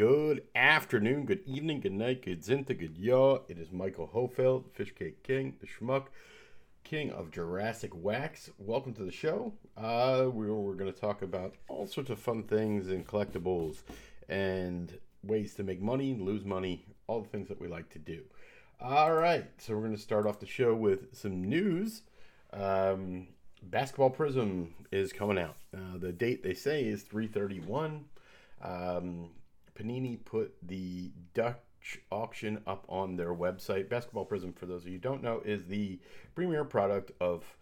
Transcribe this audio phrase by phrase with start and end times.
[0.00, 3.40] Good afternoon, good evening, good night, good zinta, good yaw.
[3.48, 6.06] It is Michael Hofeld, Fish Cake King, the schmuck,
[6.84, 8.48] king of Jurassic Wax.
[8.56, 9.52] Welcome to the show.
[9.76, 13.82] Uh, we're we're going to talk about all sorts of fun things and collectibles
[14.26, 18.22] and ways to make money, lose money, all the things that we like to do.
[18.80, 22.04] All right, so we're going to start off the show with some news.
[22.54, 23.28] Um,
[23.62, 25.56] Basketball Prism is coming out.
[25.76, 28.06] Uh, the date they say is 331.
[28.62, 29.28] Um,
[29.80, 33.88] Panini put the Dutch auction up on their website.
[33.88, 35.98] Basketball Prism, for those of you don't know, is the
[36.34, 37.56] premier product of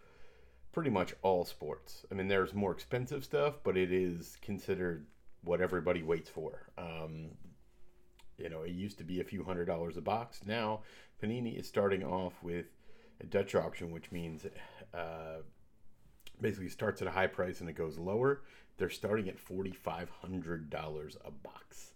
[0.72, 2.04] pretty much all sports.
[2.10, 5.06] I mean, there's more expensive stuff, but it is considered
[5.44, 6.68] what everybody waits for.
[6.76, 7.28] Um,
[8.36, 10.40] you know, it used to be a few hundred dollars a box.
[10.44, 10.80] Now,
[11.22, 12.66] Panini is starting off with
[13.20, 14.44] a Dutch auction, which means
[14.92, 15.42] uh,
[16.40, 18.42] basically starts at a high price and it goes lower.
[18.76, 21.92] They're starting at $4,500 a box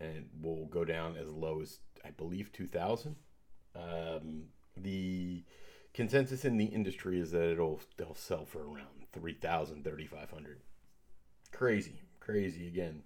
[0.00, 3.16] and will go down as low as I believe 2000.
[3.76, 4.44] Um,
[4.76, 5.44] the
[5.92, 10.60] consensus in the industry is that it'll they'll sell for around 3000 3500
[11.52, 12.66] crazy crazy.
[12.66, 13.02] Again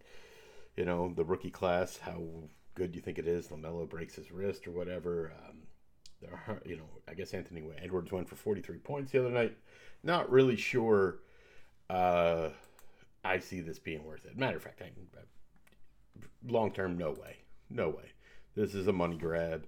[0.77, 2.23] you know the rookie class how
[2.75, 5.33] good do you think it is lamelo breaks his wrist or whatever.
[5.48, 5.58] Um,
[6.20, 9.56] there are, you know i guess anthony edwards went for 43 points the other night.
[10.03, 11.20] Not really sure
[11.91, 12.51] uh,
[13.25, 14.36] i see this being worth it.
[14.36, 14.91] Matter of fact I,
[16.47, 17.39] long term, no way,
[17.70, 18.12] no way.
[18.55, 19.67] This is a money grab,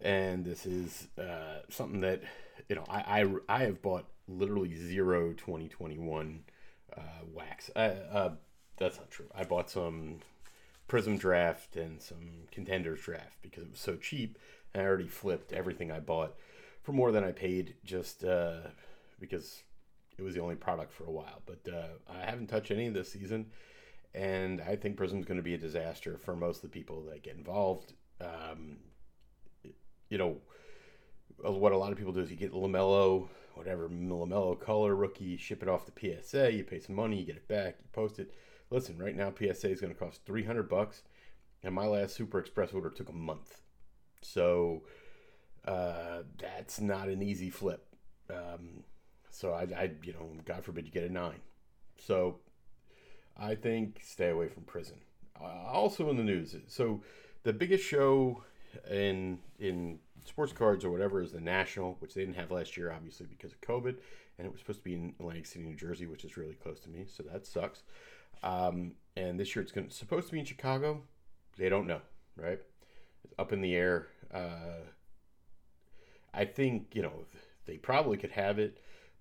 [0.00, 2.22] and this is uh, something that
[2.68, 6.44] you know I, I I have bought literally zero 2021
[6.96, 7.00] uh,
[7.32, 7.70] wax.
[7.76, 8.30] uh,
[8.76, 9.28] that's not true.
[9.34, 10.20] I bought some
[10.88, 14.38] Prism Draft and some Contenders Draft because it was so cheap.
[14.72, 16.34] And I already flipped everything I bought
[16.82, 18.58] for more than I paid just uh,
[19.20, 19.62] because
[20.18, 21.42] it was the only product for a while.
[21.46, 23.46] But uh, I haven't touched any this season
[24.14, 27.22] and I think Prism's going to be a disaster for most of the people that
[27.22, 27.94] get involved.
[28.20, 28.78] Um,
[30.08, 30.36] you know,
[31.38, 35.62] what a lot of people do is you get Lamelo, whatever Lamelo color rookie, ship
[35.62, 38.32] it off the PSA, you pay some money, you get it back, you post it.
[38.70, 41.02] Listen, right now PSA is going to cost three hundred bucks,
[41.62, 43.60] and my last Super Express order took a month,
[44.22, 44.82] so
[45.66, 47.86] uh, that's not an easy flip.
[48.30, 48.84] Um,
[49.30, 51.40] so I, I, you know, God forbid you get a nine.
[51.98, 52.38] So
[53.36, 54.96] I think stay away from Prism.
[55.40, 57.02] Uh, also in the news, so
[57.42, 58.42] the biggest show
[58.90, 62.92] in in sports cards or whatever is the National, which they didn't have last year,
[62.92, 63.96] obviously because of COVID,
[64.38, 66.80] and it was supposed to be in Atlantic City, New Jersey, which is really close
[66.80, 67.82] to me, so that sucks.
[68.42, 71.02] Um, and this year it's going supposed to be in Chicago.
[71.56, 72.00] They don't know,
[72.36, 72.60] right?
[73.24, 74.08] It's up in the air.
[74.32, 74.82] Uh,
[76.32, 77.26] I think you know
[77.66, 78.78] they probably could have it,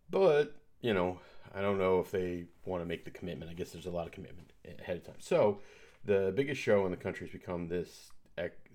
[0.10, 1.20] but you know
[1.54, 3.52] I don't know if they want to make the commitment.
[3.52, 5.16] I guess there's a lot of commitment ahead of time.
[5.20, 5.60] So
[6.04, 8.12] the biggest show in the country has become this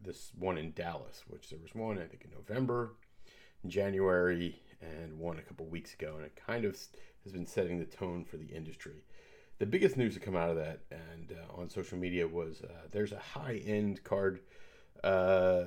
[0.04, 2.92] this one in Dallas, which there was one I think in November,
[3.64, 6.78] in January, and one a couple weeks ago, and it kind of
[7.24, 9.04] has been setting the tone for the industry.
[9.58, 12.86] The biggest news to come out of that and uh, on social media was uh,
[12.92, 14.40] there's a high end card.
[15.02, 15.64] Uh,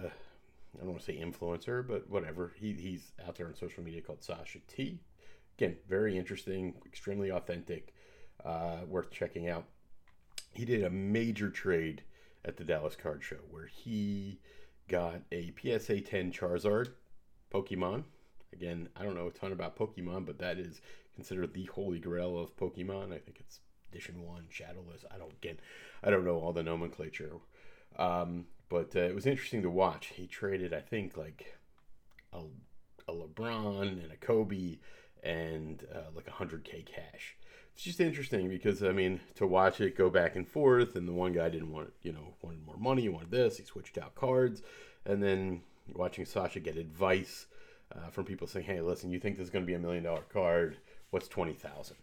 [0.74, 2.54] I don't want to say influencer, but whatever.
[2.56, 5.02] He, he's out there on social media called Sasha T
[5.62, 7.94] again, very interesting, extremely authentic,
[8.44, 9.66] uh, worth checking out.
[10.54, 12.02] He did a major trade
[12.44, 14.40] at the Dallas Card Show where he
[14.88, 16.88] got a PSA 10 Charizard
[17.54, 18.06] Pokemon.
[18.52, 20.82] Again, I don't know a ton about Pokemon, but that is
[21.14, 23.14] considered the holy grail of Pokemon.
[23.14, 23.60] I think it's
[23.92, 25.06] edition one, shadowless.
[25.14, 25.60] I don't get,
[26.04, 27.34] I don't know all the nomenclature,
[28.00, 30.08] um, but uh, it was interesting to watch.
[30.08, 31.56] He traded, I think, like
[32.34, 32.40] a,
[33.08, 34.80] a LeBron and a Kobe
[35.24, 37.36] and uh, like 100k cash.
[37.74, 41.14] It's just interesting because I mean to watch it go back and forth, and the
[41.14, 44.16] one guy didn't want you know wanted more money, he wanted this, he switched out
[44.16, 44.62] cards,
[45.06, 45.62] and then
[45.94, 47.48] watching Sasha get advice
[47.96, 50.04] uh, from people saying, "Hey, listen, you think this is going to be a million
[50.04, 50.78] dollar card?
[51.12, 51.98] What's twenty thousand?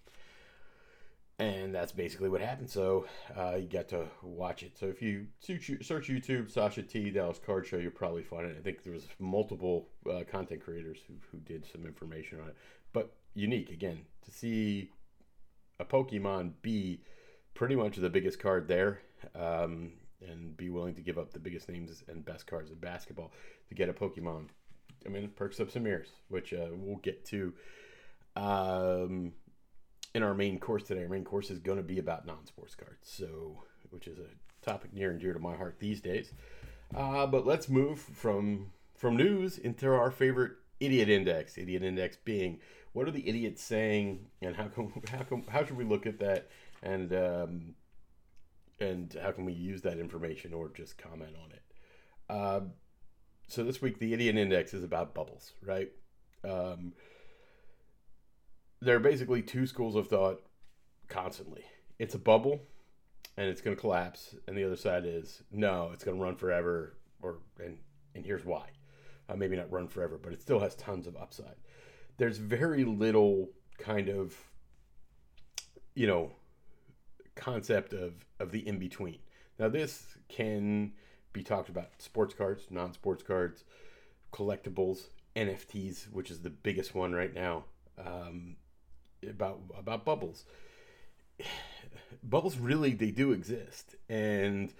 [1.41, 2.69] And that's basically what happened.
[2.69, 3.06] So
[3.37, 4.76] uh, you got to watch it.
[4.76, 8.56] So if you search YouTube Sasha T Dallas Card Show, you'll probably find it.
[8.58, 12.56] I think there was multiple uh, content creators who, who did some information on it
[12.93, 14.90] but unique again to see
[15.81, 17.00] a Pokemon be
[17.55, 19.00] pretty much the biggest card there,
[19.35, 19.93] um,
[20.26, 23.32] and be willing to give up the biggest names and best cards in basketball
[23.69, 24.46] to get a Pokemon.
[25.06, 27.52] I mean, perks up some ears, which uh, we'll get to
[28.35, 29.32] um,
[30.19, 31.03] in our main course today.
[31.05, 34.93] Our main course is going to be about non-sports cards, so which is a topic
[34.93, 36.32] near and dear to my heart these days.
[36.94, 41.56] Uh, but let's move from from news into our favorite idiot index.
[41.56, 42.59] Idiot index being
[42.93, 46.19] what are the idiots saying, and how come how come how should we look at
[46.19, 46.49] that?
[46.82, 47.75] And um,
[48.81, 51.62] and how can we use that information or just comment on it?
[52.29, 52.61] Uh,
[53.47, 55.91] so this week, the Idiot Index is about bubbles, right?
[56.44, 56.93] Um,
[58.80, 60.42] there are basically two schools of thought
[61.08, 61.64] constantly.
[61.98, 62.60] It's a bubble,
[63.36, 66.36] and it's going to collapse, and the other side is no, it's going to run
[66.36, 67.78] forever, or and
[68.14, 68.69] and here's why.
[69.28, 71.56] Uh, maybe not run forever, but it still has tons of upside.
[72.16, 74.34] There's very little kind of,
[75.94, 76.32] you know,
[77.34, 79.19] concept of of the in between.
[79.58, 80.92] Now this can
[81.32, 83.64] be talked about sports cards, non-sports cards,
[84.32, 87.64] collectibles, NFTs, which is the biggest one right now.
[87.98, 88.56] Um,
[89.26, 90.44] about about bubbles.
[92.23, 94.73] Bubbles really they do exist, and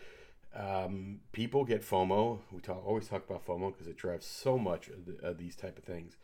[0.55, 2.38] um, people get FOMO.
[2.50, 5.55] We talk always talk about FOMO because it drives so much of, the, of these
[5.55, 6.17] type of things,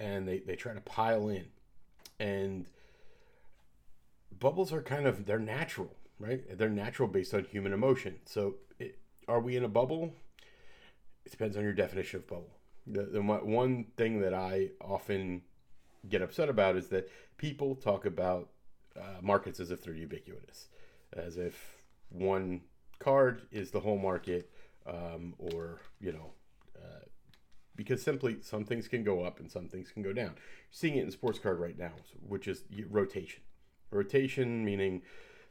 [0.00, 1.46] and they they try to pile in,
[2.18, 2.66] and
[4.38, 6.42] bubbles are kind of they're natural, right?
[6.58, 8.16] They're natural based on human emotion.
[8.24, 8.98] So, it,
[9.28, 10.14] are we in a bubble?
[11.24, 12.50] It depends on your definition of bubble.
[12.86, 15.42] The, the one thing that I often
[16.08, 18.50] get upset about is that people talk about
[18.98, 20.68] uh, markets as if they're ubiquitous,
[21.12, 21.78] as if
[22.08, 22.62] one
[22.98, 24.50] card is the whole market,
[24.86, 26.32] um, or you know,
[26.76, 27.04] uh,
[27.74, 30.32] because simply some things can go up and some things can go down.
[30.34, 30.36] You're
[30.70, 31.92] seeing it in sports card right now,
[32.26, 33.42] which is rotation.
[33.90, 35.02] Rotation meaning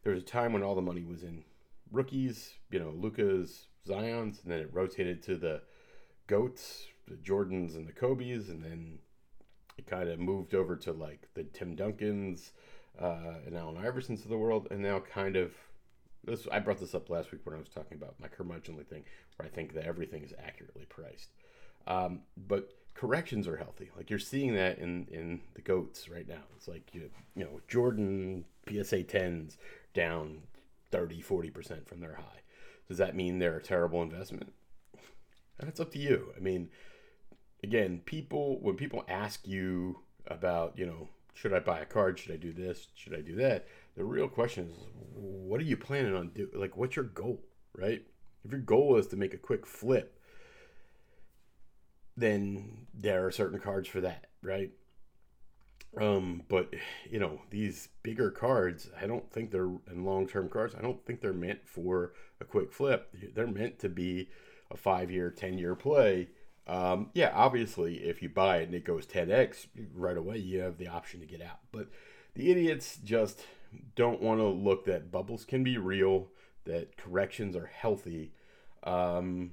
[0.04, 1.44] there was a time when all the money was in
[1.92, 5.62] rookies, you know, Luka's, Zion's, and then it rotated to the
[6.28, 9.00] goats, the Jordans and the Kobe's, and then
[9.78, 12.52] it kind of moved over to like the Tim Duncans
[13.00, 15.54] uh, and Allen Iversons of the world, and now kind of
[16.24, 16.48] this.
[16.52, 19.04] I brought this up last week when I was talking about my curmudgeonly thing,
[19.36, 21.30] where I think that everything is accurately priced.
[21.88, 23.92] Um, but corrections are healthy.
[23.96, 26.44] Like you're seeing that in in the goats right now.
[26.56, 29.58] It's like you you know Jordan PSA 10s
[29.94, 30.44] down
[30.92, 32.42] 30 40% from their high.
[32.88, 34.54] Does that mean they're a terrible investment?
[35.60, 36.34] That's up to you.
[36.36, 36.70] I mean,
[37.66, 42.20] again, people when people ask you about, you know, should I buy a card?
[42.20, 42.88] Should I do this?
[42.96, 43.68] Should I do that?
[43.98, 44.76] The real question is,
[45.16, 46.50] what are you planning on doing?
[46.54, 47.42] Like, what's your goal,
[47.76, 48.04] right?
[48.44, 50.20] If your goal is to make a quick flip,
[52.16, 54.72] then there are certain cards for that, right?
[56.00, 56.72] Um, but
[57.10, 60.76] you know, these bigger cards, I don't think they're and long-term cards.
[60.78, 63.10] I don't think they're meant for a quick flip.
[63.34, 64.30] They're meant to be
[64.70, 66.30] a five-year, ten-year play
[66.68, 70.78] um, yeah, obviously, if you buy it and it goes 10x right away, you have
[70.78, 71.60] the option to get out.
[71.72, 71.90] But
[72.34, 73.42] the idiots just
[73.96, 76.30] don't want to look that bubbles can be real,
[76.66, 78.32] that corrections are healthy,
[78.84, 79.52] um,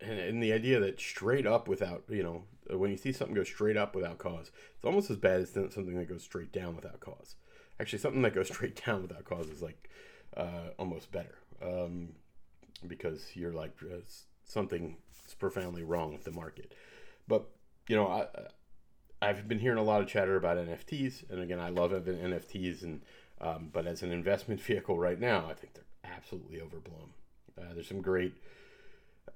[0.00, 2.44] and, and the idea that straight up without, you know,
[2.76, 5.96] when you see something go straight up without cause, it's almost as bad as something
[5.96, 7.36] that goes straight down without cause.
[7.80, 9.90] Actually, something that goes straight down without cause is like
[10.36, 12.10] uh, almost better um,
[12.86, 14.00] because you're like uh,
[14.48, 14.96] something
[15.26, 16.74] is profoundly wrong with the market.
[17.28, 17.48] But
[17.88, 18.26] you know, I
[19.20, 23.02] I've been hearing a lot of chatter about NFTs, and again, I love NFTs, and
[23.40, 27.10] um, but as an investment vehicle right now, I think they're absolutely overblown.
[27.56, 28.34] Uh, there's some great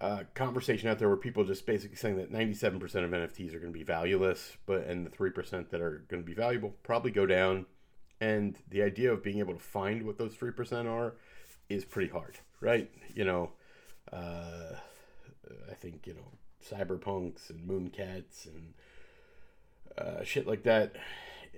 [0.00, 3.72] uh, conversation out there where people just basically saying that 97% of NFTs are going
[3.72, 7.26] to be valueless, but and the 3% that are going to be valuable probably go
[7.26, 7.66] down.
[8.20, 11.14] And the idea of being able to find what those 3% are
[11.68, 12.88] is pretty hard, right?
[13.14, 13.50] You know,
[14.12, 14.76] uh,
[15.70, 16.32] I think you know
[16.68, 18.74] CryptoPunks and mooncats and
[19.98, 20.96] uh, shit like that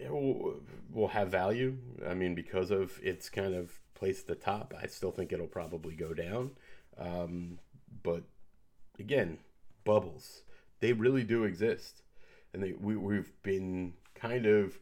[0.09, 0.61] will,
[0.93, 1.77] will have value.
[2.07, 5.47] I mean, because of its kind of place at the top, I still think it'll
[5.47, 6.53] probably go down.
[6.99, 7.59] Um,
[8.03, 8.25] but
[8.99, 9.39] again,
[9.85, 10.43] bubbles,
[10.81, 12.03] they really do exist.
[12.53, 14.79] And they, we, we've been kind of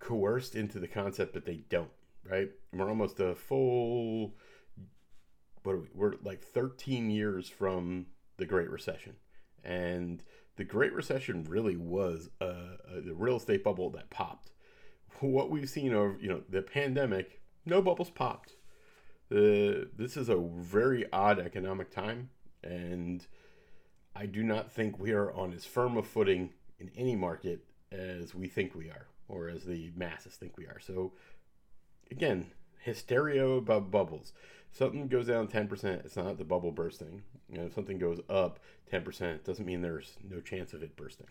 [0.00, 1.90] coerced into the concept that they don't,
[2.28, 2.50] right?
[2.72, 4.34] We're almost a full
[5.66, 5.88] what are we?
[5.92, 8.06] We're like 13 years from
[8.36, 9.16] the Great Recession,
[9.64, 10.22] and
[10.56, 14.52] the Great Recession really was a, a, real estate bubble that popped.
[15.20, 18.54] What we've seen over, you know, the pandemic, no bubbles popped.
[19.28, 22.30] The this is a very odd economic time,
[22.62, 23.26] and
[24.14, 28.34] I do not think we are on as firm a footing in any market as
[28.34, 30.78] we think we are, or as the masses think we are.
[30.78, 31.14] So,
[32.10, 34.32] again, hysteria about bubbles
[34.72, 37.22] something goes down 10%, it's not the bubble bursting.
[37.50, 38.58] You know, if something goes up
[38.92, 41.28] 10%, it doesn't mean there's no chance of it bursting.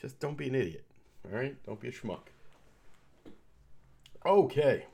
[0.00, 0.84] Just don't be an idiot.
[1.26, 1.56] All right?
[1.64, 2.28] Don't be a schmuck.
[4.24, 4.86] Okay,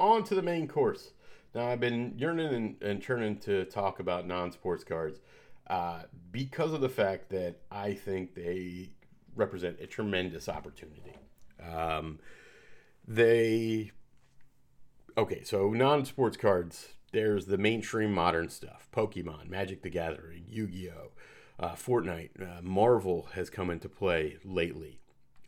[0.00, 1.12] on to the main course.
[1.54, 5.20] Now, I've been yearning and, and churning to talk about non sports cards
[5.68, 8.90] uh, because of the fact that I think they
[9.36, 11.16] represent a tremendous opportunity.
[11.62, 12.18] Um,
[13.06, 13.92] they
[15.16, 20.66] okay, so non sports cards, there's the mainstream modern stuff Pokemon, Magic the Gathering, Yu
[20.66, 21.12] Gi Oh!
[21.60, 25.00] Uh, Fortnite, uh, Marvel has come into play lately.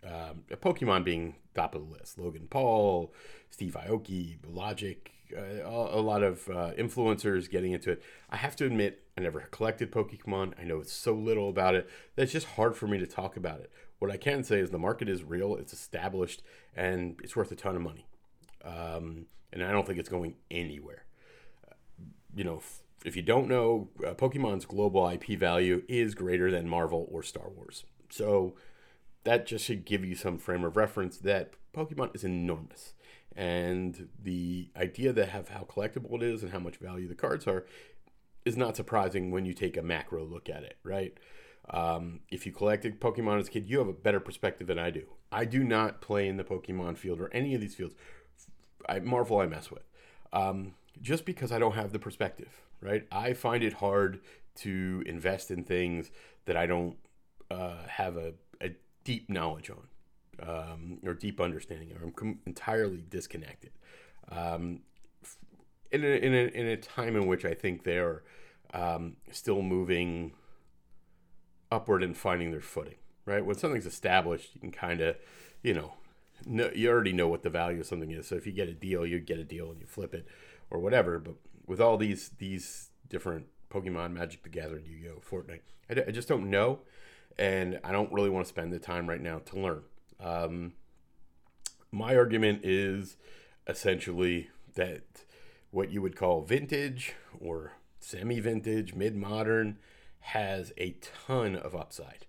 [0.07, 2.19] Um, Pokemon being top of the list.
[2.19, 3.13] Logan Paul,
[3.51, 8.03] Steve Aoki, Logic, uh, a lot of uh, influencers getting into it.
[8.31, 10.53] I have to admit, I never collected Pokemon.
[10.61, 13.61] I know so little about it that it's just hard for me to talk about
[13.61, 13.73] it.
[13.99, 16.43] What I can say is the market is real, it's established,
[16.77, 18.07] and it's worth a ton of money.
[18.65, 21.04] Um, and I don't think it's going anywhere.
[22.35, 22.63] You know,
[23.05, 27.49] if you don't know, uh, Pokemon's global IP value is greater than Marvel or Star
[27.49, 27.85] Wars.
[28.11, 28.55] So
[29.25, 32.95] that just should give you some frame of reference that Pokemon is enormous.
[33.37, 37.47] And the idea that have how collectible it is and how much value the cards
[37.47, 37.67] are
[38.45, 41.19] is not surprising when you take a macro look at it, right?
[41.71, 44.91] Um, if you collected Pokemon as a kid, you have a better perspective than I
[44.91, 45.07] do.
[45.33, 47.95] I do not play in the Pokemon field or any of these fields.
[48.89, 49.85] I, Marvel, I mess with,
[50.33, 53.07] um, just because I don't have the perspective, right?
[53.11, 54.21] I find it hard
[54.57, 56.11] to invest in things
[56.47, 56.97] that I don't
[57.51, 58.71] uh, have a, a
[59.05, 63.71] deep knowledge on um, or deep understanding, or I'm com- entirely disconnected.
[64.31, 64.81] Um,
[65.91, 68.23] in, a, in, a, in a time in which I think they're
[68.73, 70.33] um, still moving
[71.71, 72.97] upward and finding their footing,
[73.27, 73.45] right?
[73.45, 75.17] When something's established, you can kind of,
[75.63, 75.95] you know,
[76.47, 78.27] know, you already know what the value of something is.
[78.27, 80.27] So if you get a deal, you get a deal and you flip it
[80.75, 81.19] or whatever.
[81.19, 86.29] But with all these these different Pokemon, Magic the Gathering, Yu-Gi-Oh, Fortnite, I, I just
[86.29, 86.81] don't know,
[87.39, 89.83] and I don't really want to spend the time right now to learn.
[90.21, 90.73] Um,
[91.91, 93.17] my argument is
[93.67, 95.25] essentially that
[95.71, 99.79] what you would call vintage or semi-vintage, mid-modern
[100.21, 102.27] has a ton of upside.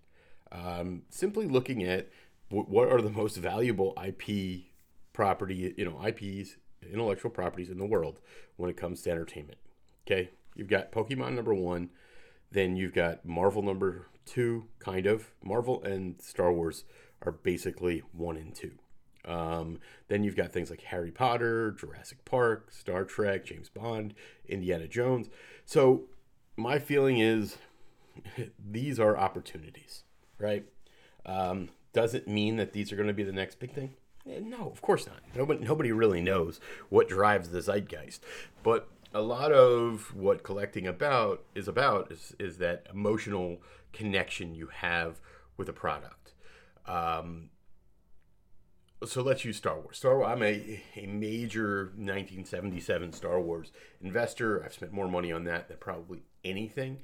[0.51, 2.09] Um, simply looking at
[2.49, 4.65] what are the most valuable IP
[5.13, 6.57] property, you know, IPs,
[6.91, 8.19] intellectual properties in the world
[8.57, 9.57] when it comes to entertainment.
[10.05, 11.89] Okay, you've got Pokemon number one,
[12.51, 15.31] then you've got Marvel number two, kind of.
[15.43, 16.85] Marvel and Star Wars
[17.21, 18.71] are basically one and two.
[19.25, 24.13] Um, then you've got things like Harry Potter, Jurassic Park, Star Trek, James Bond,
[24.47, 25.29] Indiana Jones.
[25.65, 26.03] So
[26.55, 27.57] my feeling is
[28.59, 30.03] these are opportunities,
[30.37, 30.65] right?
[31.25, 33.95] Um, doesn't mean that these are going to be the next big thing.
[34.25, 35.19] No, of course not.
[35.35, 38.19] Nobody, nobody really knows what drives the zeitgeist.
[38.63, 43.61] But a lot of what collecting about is about is, is that emotional
[43.93, 45.19] connection you have
[45.57, 46.33] with a product.
[46.85, 47.49] Um,
[49.03, 49.97] so let's use Star Wars.
[49.97, 50.27] Star Wars.
[50.29, 54.63] I'm a, a major 1977 Star Wars investor.
[54.63, 56.99] I've spent more money on that than probably anything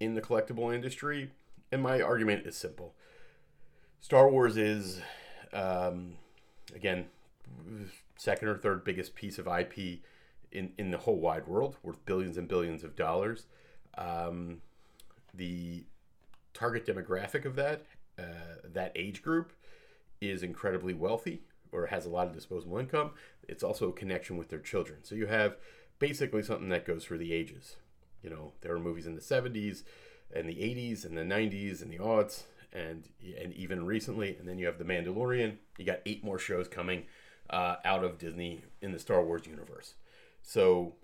[0.00, 1.30] in the collectible industry.
[1.70, 2.94] And my argument is simple
[4.00, 5.00] Star Wars is,
[5.52, 6.14] um,
[6.74, 7.06] again,
[8.16, 10.00] second or third biggest piece of IP
[10.52, 13.46] in, in the whole wide world, worth billions and billions of dollars.
[13.98, 14.62] Um,
[15.32, 15.84] the
[16.52, 17.82] target demographic of that,
[18.18, 19.52] uh, that age group,
[20.20, 21.42] is incredibly wealthy
[21.72, 23.10] or has a lot of disposable income.
[23.48, 25.00] It's also a connection with their children.
[25.02, 25.56] So you have
[25.98, 27.76] basically something that goes for the ages.
[28.22, 29.82] You know, there are movies in the 70s
[30.34, 32.44] and the 80s and the 90s and the aughts
[32.74, 33.08] and
[33.40, 35.56] and even recently, and then you have the Mandalorian.
[35.78, 37.04] You got eight more shows coming
[37.50, 39.94] uh, out of Disney in the Star Wars universe.
[40.42, 40.94] So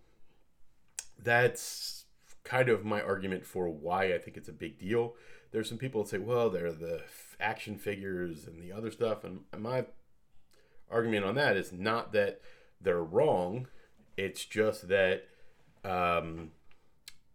[1.22, 2.04] that's
[2.44, 5.14] kind of my argument for why I think it's a big deal.
[5.52, 7.02] There's some people that say, well, they're the
[7.40, 9.86] action figures and the other stuff, and my
[10.90, 12.40] argument on that is not that
[12.80, 13.68] they're wrong.
[14.16, 15.24] It's just that
[15.84, 16.50] um,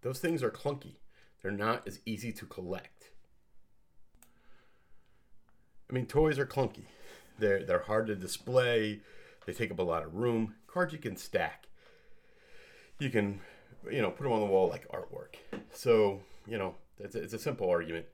[0.01, 0.97] those things are clunky.
[1.41, 2.94] They're not as easy to collect.
[5.89, 6.85] I mean, toys are clunky.
[7.37, 9.01] They're they're hard to display.
[9.45, 10.55] They take up a lot of room.
[10.67, 11.67] Cards you can stack.
[12.99, 13.41] You can,
[13.91, 15.35] you know, put them on the wall like artwork.
[15.71, 18.05] So you know, it's a, it's a simple argument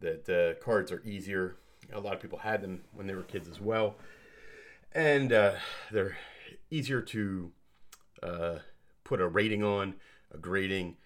[0.00, 1.56] that uh, cards are easier.
[1.92, 3.96] A lot of people had them when they were kids as well,
[4.92, 5.54] and uh,
[5.90, 6.16] they're
[6.70, 7.52] easier to
[8.22, 8.58] uh,
[9.04, 9.94] put a rating on,
[10.32, 10.96] a grading,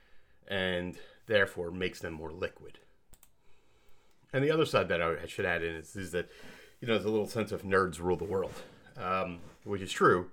[0.46, 0.96] and
[1.26, 2.78] therefore makes them more liquid.
[4.32, 6.30] And the other side that I should add in is, is that,
[6.80, 8.54] you know, there's a little sense of nerds rule the world,
[8.96, 10.30] um, which is true.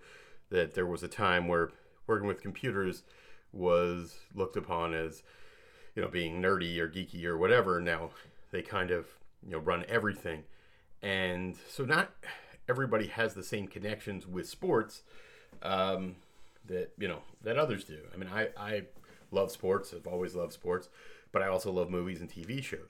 [0.49, 1.71] That there was a time where
[2.05, 3.03] working with computers
[3.51, 5.23] was looked upon as,
[5.95, 7.79] you know, being nerdy or geeky or whatever.
[7.79, 8.09] Now
[8.51, 9.07] they kind of,
[9.45, 10.43] you know, run everything.
[11.01, 12.11] And so not
[12.69, 15.03] everybody has the same connections with sports
[15.61, 16.15] um,
[16.67, 17.99] that, you know, that others do.
[18.13, 18.83] I mean, I, I
[19.31, 19.93] love sports.
[19.95, 20.89] I've always loved sports,
[21.31, 22.89] but I also love movies and TV shows.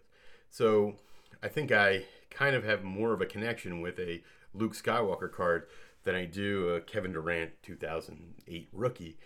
[0.54, 0.98] So
[1.42, 4.22] I think I kind of have more of a connection with a
[4.54, 5.66] Luke Skywalker card
[6.04, 9.18] than I do a Kevin Durant 2008 rookie.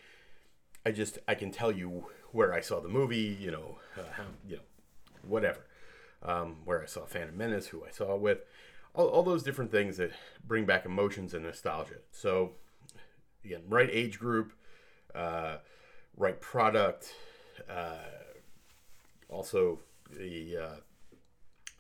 [0.86, 4.24] I just I can tell you where I saw the movie, you know, uh, how
[4.48, 4.62] you know,
[5.22, 5.66] whatever,
[6.24, 8.38] um, where I saw Phantom Menace, who I saw it with,
[8.94, 10.12] all, all those different things that
[10.48, 11.98] bring back emotions and nostalgia.
[12.10, 12.54] So,
[13.44, 14.54] again, right age group,
[15.14, 15.58] uh,
[16.16, 17.14] right product,
[17.70, 17.98] uh,
[19.28, 19.80] also
[20.10, 20.76] the uh,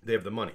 [0.04, 0.54] they have the money.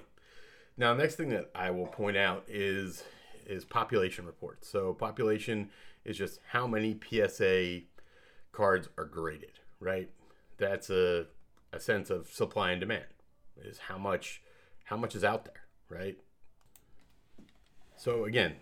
[0.77, 3.03] Now, next thing that I will point out is
[3.45, 4.67] is population reports.
[4.67, 5.69] So, population
[6.05, 7.81] is just how many PSA
[8.51, 10.09] cards are graded, right?
[10.57, 11.27] That's a
[11.71, 13.05] a sense of supply and demand.
[13.57, 14.41] Is how much
[14.85, 16.17] how much is out there, right?
[17.95, 18.55] So again,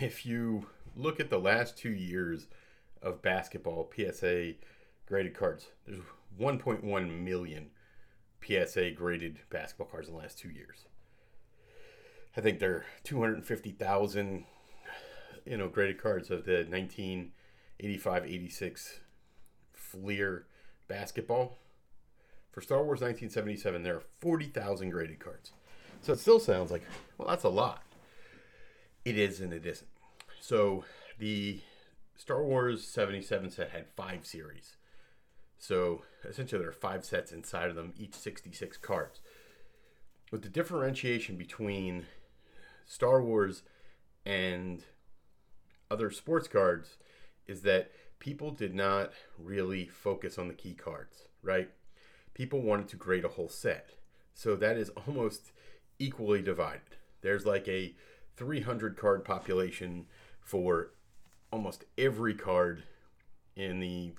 [0.00, 2.48] if you look at the last two years
[3.00, 4.54] of basketball PSA
[5.06, 6.00] graded cards, there's
[6.38, 7.70] 1.1 million
[8.44, 10.86] PSA graded basketball cards in the last two years.
[12.36, 14.44] I think there are 250,000,
[15.44, 19.00] you know, graded cards of the 1985 86
[19.72, 20.46] Fleer
[20.88, 21.58] basketball.
[22.50, 25.52] For Star Wars 1977, there are 40,000 graded cards.
[26.00, 26.82] So it still sounds like,
[27.18, 27.82] well, that's a lot.
[29.04, 29.88] It is and it isn't.
[30.40, 30.84] So
[31.18, 31.60] the
[32.16, 34.76] Star Wars 77 set had five series.
[35.62, 39.20] So essentially, there are five sets inside of them, each 66 cards.
[40.32, 42.06] With the differentiation between
[42.84, 43.62] Star Wars
[44.26, 44.82] and
[45.88, 46.96] other sports cards
[47.46, 51.70] is that people did not really focus on the key cards, right?
[52.34, 53.90] People wanted to grade a whole set.
[54.34, 55.52] So that is almost
[56.00, 56.96] equally divided.
[57.20, 57.94] There's like a
[58.34, 60.06] 300 card population
[60.40, 60.90] for
[61.52, 62.82] almost every card
[63.54, 64.14] in the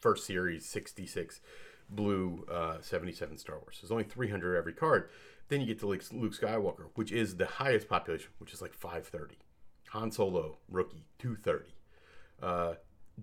[0.00, 1.40] first series 66
[1.88, 3.78] blue uh, 77 Star Wars.
[3.80, 5.08] There's only 300 every card.
[5.48, 9.36] Then you get to Luke Skywalker, which is the highest population, which is like 530.
[9.90, 11.74] Han Solo, rookie, 230.
[12.42, 12.74] Uh,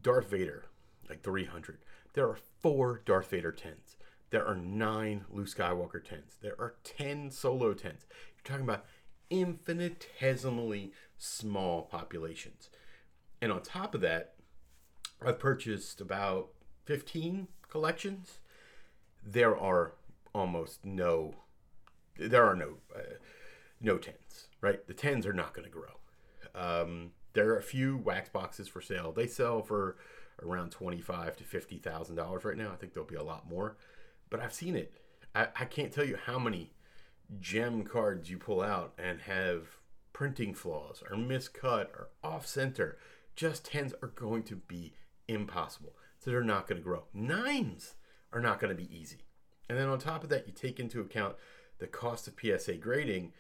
[0.01, 0.65] Darth Vader,
[1.09, 1.79] like 300.
[2.13, 3.97] There are four Darth Vader 10s.
[4.29, 6.39] There are nine Luke Skywalker 10s.
[6.41, 7.83] There are 10 Solo 10s.
[7.83, 8.85] You're talking about
[9.29, 12.69] infinitesimally small populations.
[13.41, 14.35] And on top of that,
[15.25, 16.49] I've purchased about
[16.85, 18.39] 15 collections.
[19.25, 19.93] There are
[20.33, 21.35] almost no,
[22.17, 23.15] there are no, uh,
[23.79, 24.85] no 10s, right?
[24.87, 25.99] The 10s are not going to grow.
[26.55, 29.11] Um, there are a few wax boxes for sale.
[29.11, 29.97] They sell for
[30.41, 32.71] around twenty-five to fifty thousand dollars right now.
[32.71, 33.77] I think there'll be a lot more,
[34.29, 34.93] but I've seen it.
[35.35, 36.71] I, I can't tell you how many
[37.39, 39.77] gem cards you pull out and have
[40.11, 42.97] printing flaws or miscut or off center.
[43.35, 44.93] Just tens are going to be
[45.27, 45.93] impossible.
[46.23, 47.03] So they're not going to grow.
[47.13, 47.95] Nines
[48.31, 49.25] are not going to be easy.
[49.67, 51.35] And then on top of that, you take into account
[51.79, 53.33] the cost of PSA grading.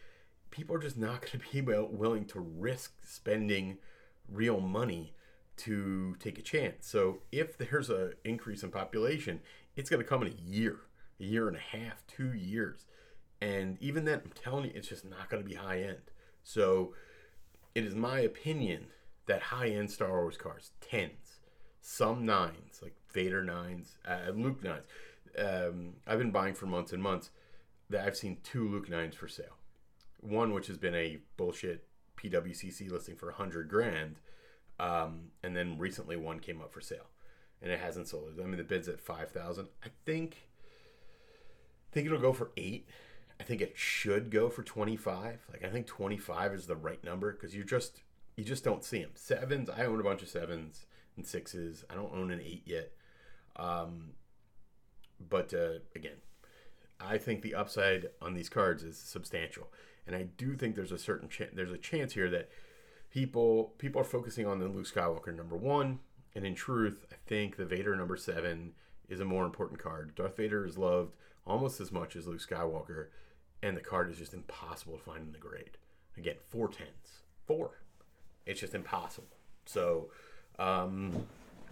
[0.51, 3.77] People are just not going to be willing to risk spending
[4.27, 5.13] real money
[5.55, 6.85] to take a chance.
[6.85, 9.39] So if there's an increase in population,
[9.77, 10.79] it's going to come in a year,
[11.21, 12.85] a year and a half, two years.
[13.39, 16.11] And even then, I'm telling you, it's just not going to be high end.
[16.43, 16.93] So
[17.75, 18.87] it is my opinion
[19.27, 21.22] that high end Star Wars cars, tens,
[21.83, 24.85] some nines, like Vader nines, uh, Luke nines.
[25.37, 27.29] Um, I've been buying for months and months.
[27.89, 29.57] That I've seen two Luke nines for sale.
[30.21, 31.85] One which has been a bullshit
[32.17, 34.15] PWCC listing for a hundred grand,
[34.79, 37.09] um, and then recently one came up for sale,
[37.61, 38.39] and it hasn't sold.
[38.41, 39.67] I mean the bid's at five thousand.
[39.83, 40.47] I think.
[41.91, 42.87] I think it'll go for eight.
[43.39, 45.45] I think it should go for 25.
[45.51, 48.01] Like I think 25 is the right number because you just
[48.37, 49.11] you just don't see them.
[49.13, 51.83] Sevens, I own a bunch of sevens and sixes.
[51.89, 52.91] I don't own an eight yet.
[53.55, 54.11] Um,
[55.29, 56.17] but uh, again,
[56.99, 59.71] I think the upside on these cards is substantial,
[60.07, 62.49] and I do think there's a certain chance there's a chance here that
[63.11, 65.99] people people are focusing on the Luke Skywalker number one,
[66.35, 68.73] and in truth, I think the Vader number seven
[69.09, 70.15] is a more important card.
[70.15, 73.07] Darth Vader is loved almost as much as Luke Skywalker,
[73.61, 75.77] and the card is just impossible to find in the grade.
[76.17, 77.81] Again, four tens, four.
[78.45, 79.37] It's just impossible.
[79.65, 80.09] So,
[80.59, 81.27] um,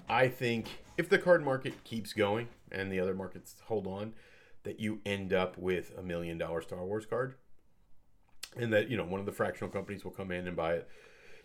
[0.10, 0.67] I think
[0.98, 4.13] if the card market keeps going and the other markets hold on,
[4.63, 7.36] that you end up with a million dollar Star Wars card,
[8.56, 10.89] and that you know one of the fractional companies will come in and buy it,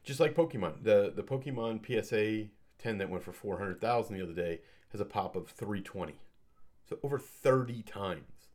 [0.04, 0.82] just like Pokemon.
[0.82, 5.00] The the Pokemon PSA ten that went for four hundred thousand the other day has
[5.00, 6.18] a pop of three twenty,
[6.88, 8.48] so over thirty times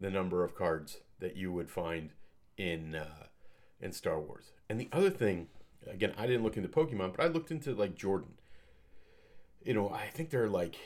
[0.00, 2.10] the number of cards that you would find
[2.56, 3.26] in uh,
[3.80, 4.52] in Star Wars.
[4.68, 5.48] And the other thing,
[5.88, 8.34] again, I didn't look into Pokemon, but I looked into like Jordan.
[9.62, 10.76] You know, I think they're like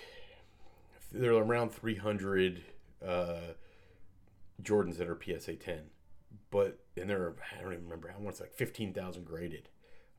[1.13, 2.63] they're around 300
[3.07, 3.37] uh,
[4.63, 5.81] Jordans that are PSA 10,
[6.51, 8.09] but and they're I don't even remember.
[8.09, 9.69] how it's like 15,000 graded.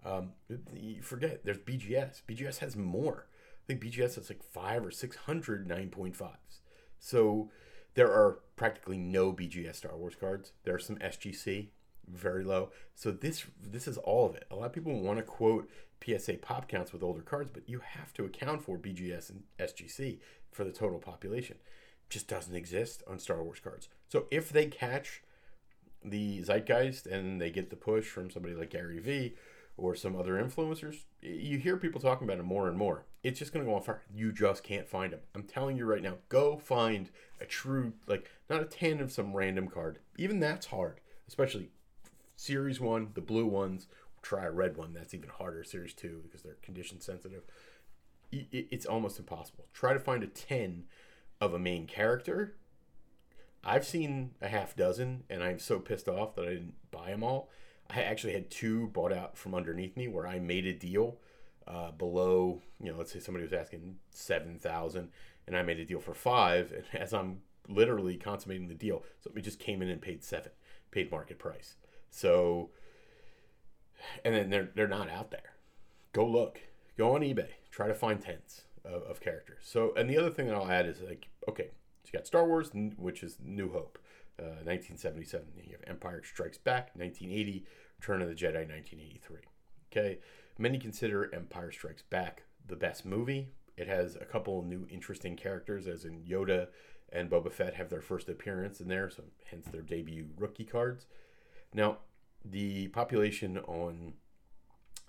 [0.06, 0.32] Um,
[0.74, 2.22] you forget there's BGS.
[2.28, 3.28] BGS has more.
[3.64, 6.60] I think BGS has like five or six hundred 9.5s.
[7.00, 7.50] So
[7.96, 10.52] there are practically no BGS Star Wars cards.
[10.64, 11.70] There are some SGC,
[12.08, 12.72] very low.
[12.96, 14.46] So this this is all of it.
[14.52, 15.70] A lot of people want to quote
[16.04, 20.20] PSA pop counts with older cards, but you have to account for BGS and SGC
[20.52, 21.58] for the total population.
[22.10, 23.90] Just doesn't exist on Star Wars cards.
[24.08, 25.24] So if they catch
[26.04, 29.36] the zeitgeist and they get the push from somebody like Gary Vee
[29.78, 33.06] or some other influencers, you hear people talking about it more and more.
[33.24, 34.04] It's just going to go on fire.
[34.14, 35.22] You just can't find them.
[35.34, 39.34] I'm telling you right now, go find a true, like, not a 10 of some
[39.34, 40.00] random card.
[40.18, 41.72] Even that's hard, especially
[42.44, 43.88] Series 1, the blue ones.
[44.22, 44.94] Try a red one.
[44.94, 45.64] That's even harder.
[45.64, 47.44] Series 2, because they're condition sensitive.
[48.32, 49.66] It's almost impossible.
[49.74, 50.86] Try to find a 10
[51.40, 52.56] of a main character.
[53.64, 57.24] I've seen a half dozen, and I'm so pissed off that I didn't buy them
[57.24, 57.50] all
[57.90, 61.18] I actually had two bought out from underneath me where I made a deal
[61.68, 65.10] uh, below, you know, let's say somebody was asking 7,000
[65.48, 66.72] and I made a deal for five.
[66.72, 70.52] And as I'm literally consummating the deal, somebody just came in and paid seven,
[70.92, 71.76] paid market price.
[72.14, 72.70] So,
[74.24, 75.54] and then they're, they're not out there.
[76.12, 76.60] Go look,
[76.98, 79.64] go on eBay, try to find tens of, of characters.
[79.64, 81.72] So, and the other thing that I'll add is like, okay,
[82.04, 83.98] so you got Star Wars, which is New Hope.
[84.40, 85.46] Uh, 1977.
[85.64, 87.66] You have Empire Strikes Back, 1980,
[88.00, 89.38] Return of the Jedi, 1983.
[89.92, 90.20] Okay,
[90.58, 93.50] many consider Empire Strikes Back the best movie.
[93.78, 96.70] It has a couple new interesting characters, as in Yoda
[97.12, 99.22] and Boba Fett have their first appearance in there, so
[99.52, 101.06] hence their debut rookie cards.
[101.74, 102.00] Now,
[102.44, 104.14] the population on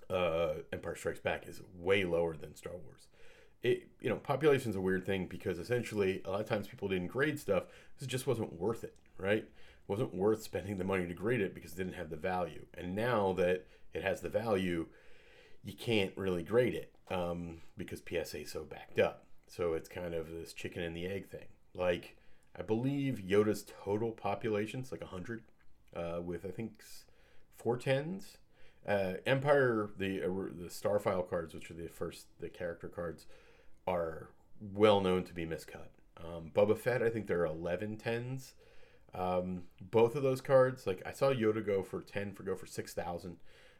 [0.09, 3.07] uh, Empire Strikes Back is way lower than Star Wars.
[3.63, 6.87] It, you know, population is a weird thing because essentially a lot of times people
[6.87, 9.43] didn't grade stuff because it just wasn't worth it right?
[9.43, 9.51] It
[9.87, 12.65] wasn't worth spending the money to grade it because it didn't have the value.
[12.73, 14.87] And now that it has the value,
[15.63, 19.25] you can't really grade it um, because PSA is so backed up.
[19.47, 21.47] So it's kind of this chicken and the egg thing.
[21.73, 22.17] Like,
[22.57, 25.43] I believe Yoda's total population is like 100,
[25.95, 26.83] uh, with I think
[27.57, 28.37] four tens.
[28.87, 33.25] Uh, Empire, the uh, the Starfile cards, which are the first the character cards,
[33.87, 34.29] are
[34.61, 35.89] well known to be miscut.
[36.17, 38.53] Um, Fett, I think there are 11 tens.
[39.13, 42.65] Um, both of those cards, like I saw Yoda go for ten for go for
[42.65, 43.37] six thousand.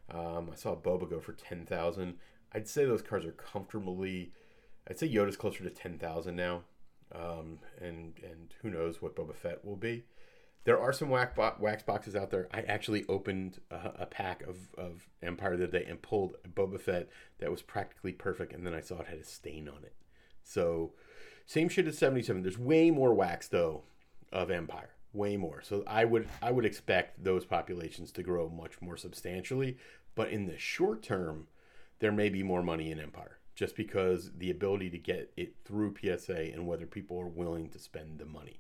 [0.10, 2.16] Um, I saw Boba go for ten thousand.
[2.54, 4.32] I'd say those cards are comfortably.
[4.90, 6.62] I'd say Yoda's closer to ten thousand now,
[7.14, 10.06] um, and and who knows what Boba Fett will be.
[10.66, 12.48] There are some wax, bo- wax boxes out there.
[12.52, 16.48] I actually opened a, a, pack of, of Empire the other day and pulled a
[16.48, 17.08] Boba Fett
[17.40, 19.94] that was practically perfect, and then I saw it had a stain on it.
[20.44, 20.94] So,
[21.46, 22.42] same shit as 77.
[22.42, 23.84] There's way more wax, though,
[24.34, 25.62] of Empire way more.
[25.64, 29.78] So I would I would expect those populations to grow much more substantially,
[30.14, 31.48] but in the short term,
[32.00, 35.96] there may be more money in Empire just because the ability to get it through
[36.00, 38.60] PSA and whether people are willing to spend the money.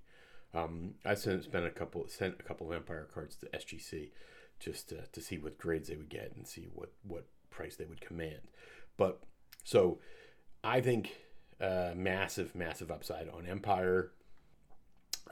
[0.55, 4.11] Um, I sent spent a couple sent a couple of Empire cards to SGC
[4.59, 7.85] just to, to see what grades they would get and see what what price they
[7.85, 8.41] would command.
[8.97, 9.21] But
[9.63, 9.99] so
[10.63, 11.17] I think
[11.59, 14.11] uh, massive massive upside on Empire.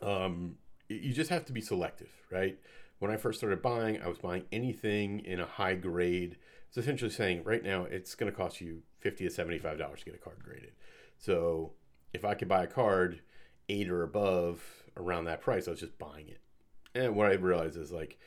[0.02, 0.58] Um,
[0.90, 2.60] you just have to be selective, right?
[3.00, 6.38] When I first started buying, I was buying anything in a high grade.
[6.68, 10.06] It's essentially saying right now it's going to cost you fifty to seventy-five dollars to
[10.06, 10.72] get a card graded.
[11.18, 11.74] So
[12.14, 13.22] if I could buy a card
[13.70, 14.64] eight or above
[14.98, 16.40] around that price, I was just buying it.
[16.96, 18.20] And what I realized is like,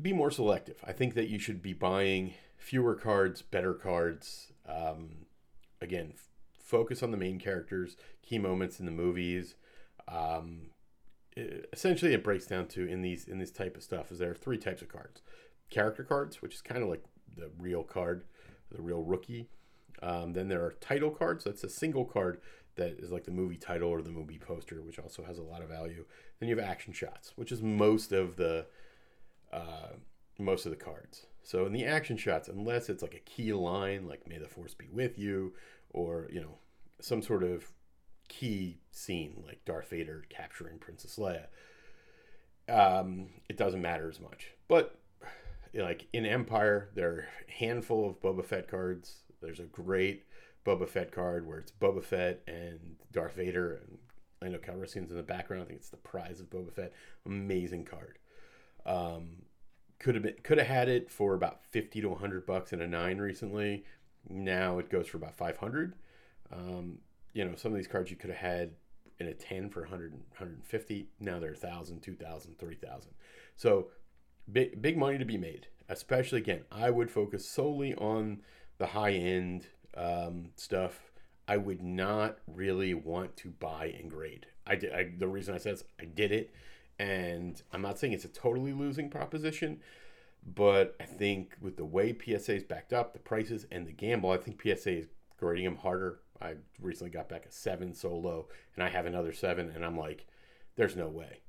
[0.00, 0.76] be more selective.
[0.84, 4.52] I think that you should be buying fewer cards, better cards.
[4.68, 5.26] Um,
[5.80, 9.54] again, f- focus on the main characters, key moments in the movies.
[10.08, 10.70] Um,
[11.36, 14.34] essentially it breaks down to in these in this type of stuff is there are
[14.34, 15.22] three types of cards
[15.70, 17.04] character cards which is kind of like
[17.36, 18.24] the real card
[18.72, 19.48] the real rookie
[20.02, 22.40] um, then there are title cards that's a single card
[22.80, 25.62] that is like the movie title or the movie poster which also has a lot
[25.62, 26.04] of value
[26.38, 28.66] then you have action shots which is most of the
[29.52, 29.90] uh,
[30.38, 34.06] most of the cards so in the action shots unless it's like a key line
[34.06, 35.52] like may the force be with you
[35.90, 36.58] or you know
[37.00, 37.72] some sort of
[38.30, 41.46] key scene like Darth Vader capturing Princess Leia,
[42.68, 44.52] um, it doesn't matter as much.
[44.68, 44.98] But
[45.74, 49.22] like in Empire, there are a handful of Boba Fett cards.
[49.42, 50.24] There's a great
[50.64, 53.98] Boba Fett card where it's Boba Fett and Darth Vader and
[54.42, 55.62] Lando Calrissian's in the background.
[55.62, 56.92] I think it's the prize of Boba Fett.
[57.26, 58.18] Amazing card.
[58.86, 59.42] Um,
[59.98, 62.86] could have been could have had it for about 50 to 100 bucks in a
[62.86, 63.84] 9 recently
[64.26, 65.94] now it goes for about 500
[66.52, 66.98] um,
[67.32, 68.72] you know, some of these cards you could have had
[69.18, 71.08] in a 10 for 100, 150.
[71.20, 73.10] Now they're 1,000, 2,000, 3,000.
[73.56, 73.88] So
[74.50, 75.68] big big money to be made.
[75.88, 78.42] Especially again, I would focus solely on
[78.78, 81.10] the high end um, stuff.
[81.48, 84.46] I would not really want to buy and grade.
[84.66, 84.92] I did.
[84.92, 86.54] I, the reason I said is I did it,
[86.98, 89.80] and I'm not saying it's a totally losing proposition,
[90.46, 94.30] but I think with the way PSA is backed up, the prices and the gamble,
[94.30, 95.06] I think PSA is
[95.38, 96.20] grading them harder.
[96.40, 100.26] I recently got back a seven solo, and I have another seven, and I'm like,
[100.76, 101.40] there's no way.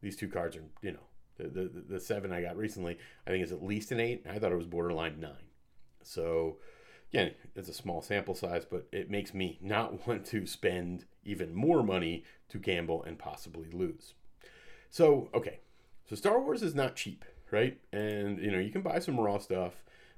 [0.00, 1.06] These two cards are, you know,
[1.38, 4.24] the, the, the seven I got recently, I think is at least an eight.
[4.28, 5.32] I thought it was borderline nine.
[6.02, 6.58] So,
[7.12, 11.54] again, it's a small sample size, but it makes me not want to spend even
[11.54, 14.14] more money to gamble and possibly lose.
[14.90, 15.60] So, okay.
[16.08, 17.78] So, Star Wars is not cheap, right?
[17.92, 19.74] And, you know, you can buy some raw stuff,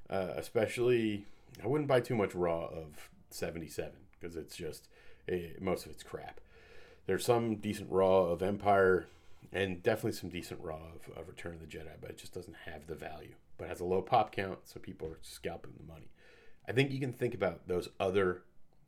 [0.08, 1.26] uh, especially,
[1.62, 4.88] I wouldn't buy too much raw of 77 because it's just,
[5.28, 6.40] a, eh, most of it's crap.
[7.06, 9.08] There's some decent raw of Empire
[9.52, 12.56] and definitely some decent raw of, of Return of the Jedi, but it just doesn't
[12.66, 13.34] have the value.
[13.58, 16.10] But has a low pop count, so people are scalping the money.
[16.70, 18.44] I think you can think about those other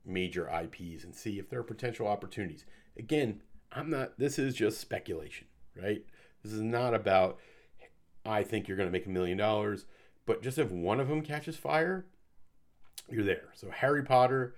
[0.06, 2.64] major IPs and see if there are potential opportunities.
[2.96, 3.42] Again,
[3.72, 4.16] I'm not.
[4.20, 6.04] This is just speculation, right?
[6.44, 7.38] This is not about.
[8.24, 9.86] I think you're going to make a million dollars,
[10.26, 12.06] but just if one of them catches fire,
[13.10, 13.48] you're there.
[13.54, 14.54] So Harry Potter,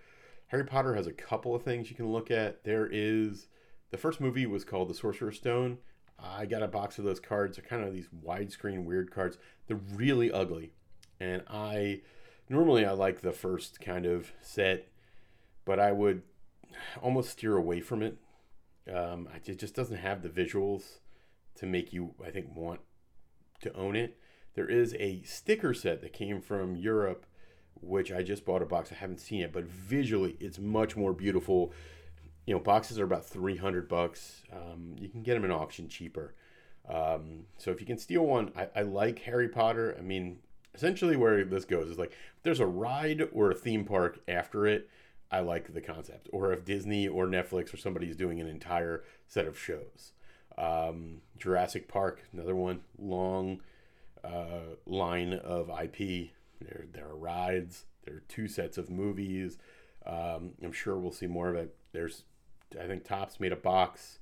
[0.48, 2.62] Harry Potter has a couple of things you can look at.
[2.64, 3.46] There is
[3.90, 5.78] the first movie was called The Sorcerer's Stone.
[6.18, 7.56] I got a box of those cards.
[7.56, 9.38] They're kind of these widescreen weird cards.
[9.66, 10.72] They're really ugly.
[11.20, 12.02] And I
[12.48, 14.88] normally I like the first kind of set,
[15.64, 16.22] but I would
[17.02, 18.16] almost steer away from it.
[18.92, 20.98] Um, it just doesn't have the visuals
[21.56, 22.80] to make you, I think, want
[23.60, 24.18] to own it.
[24.54, 27.26] There is a sticker set that came from Europe,
[27.80, 28.92] which I just bought a box.
[28.92, 31.72] I haven't seen it, but visually, it's much more beautiful
[32.46, 34.42] you know, boxes are about 300 bucks.
[34.52, 36.34] Um, you can get them in auction cheaper.
[36.88, 39.96] Um, so if you can steal one, I, I, like Harry Potter.
[39.98, 40.40] I mean,
[40.74, 44.88] essentially where this goes is like there's a ride or a theme park after it,
[45.30, 46.28] I like the concept.
[46.32, 50.12] Or if Disney or Netflix or somebody's doing an entire set of shows.
[50.56, 53.60] Um, Jurassic Park, another one, long
[54.22, 56.30] uh, line of IP.
[56.60, 57.86] There, there are rides.
[58.04, 59.58] There are two sets of movies.
[60.06, 61.74] Um, I'm sure we'll see more of it.
[61.92, 62.24] There's
[62.80, 64.18] I think Topps made a box.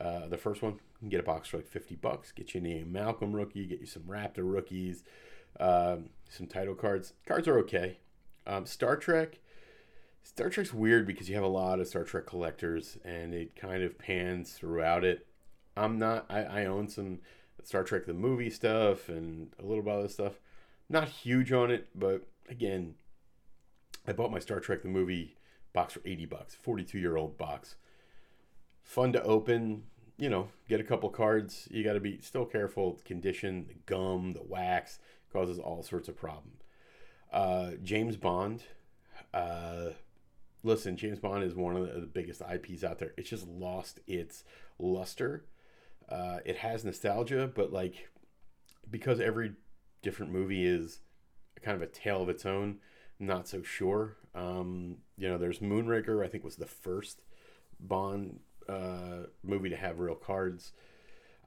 [0.00, 2.32] Uh, the first one, you can get a box for like 50 bucks.
[2.32, 5.02] Get you a Malcolm rookie, get you some Raptor rookies,
[5.60, 7.12] um, some title cards.
[7.26, 7.98] Cards are okay.
[8.46, 9.40] Um, Star Trek.
[10.22, 13.82] Star Trek's weird because you have a lot of Star Trek collectors and it kind
[13.82, 15.26] of pans throughout it.
[15.76, 17.20] I'm not, I, I own some
[17.62, 20.40] Star Trek the movie stuff and a little bit of other stuff.
[20.88, 22.94] Not huge on it, but again,
[24.06, 25.36] I bought my Star Trek the movie
[25.72, 27.76] box for 80 bucks, 42 year old box
[28.86, 29.82] fun to open.
[30.16, 31.68] You know, get a couple cards.
[31.70, 32.98] You got to be still careful.
[33.04, 34.98] Condition, the gum, the wax
[35.36, 36.62] causes all sorts of problems.
[37.30, 38.62] Uh, James Bond.
[39.34, 39.90] Uh,
[40.62, 43.12] listen, James Bond is one of the, biggest IPs out there.
[43.18, 44.44] It's just lost its
[44.78, 45.44] luster.
[46.08, 48.08] Uh, it has nostalgia, but like
[48.90, 49.52] because every
[50.00, 51.00] different movie is
[51.62, 52.78] kind of a tale of its own,
[53.18, 54.16] not so sure.
[54.34, 56.24] Um, you know, there's Moonraker.
[56.24, 57.20] I think was the first
[57.78, 60.72] Bond uh, movie to have real cards.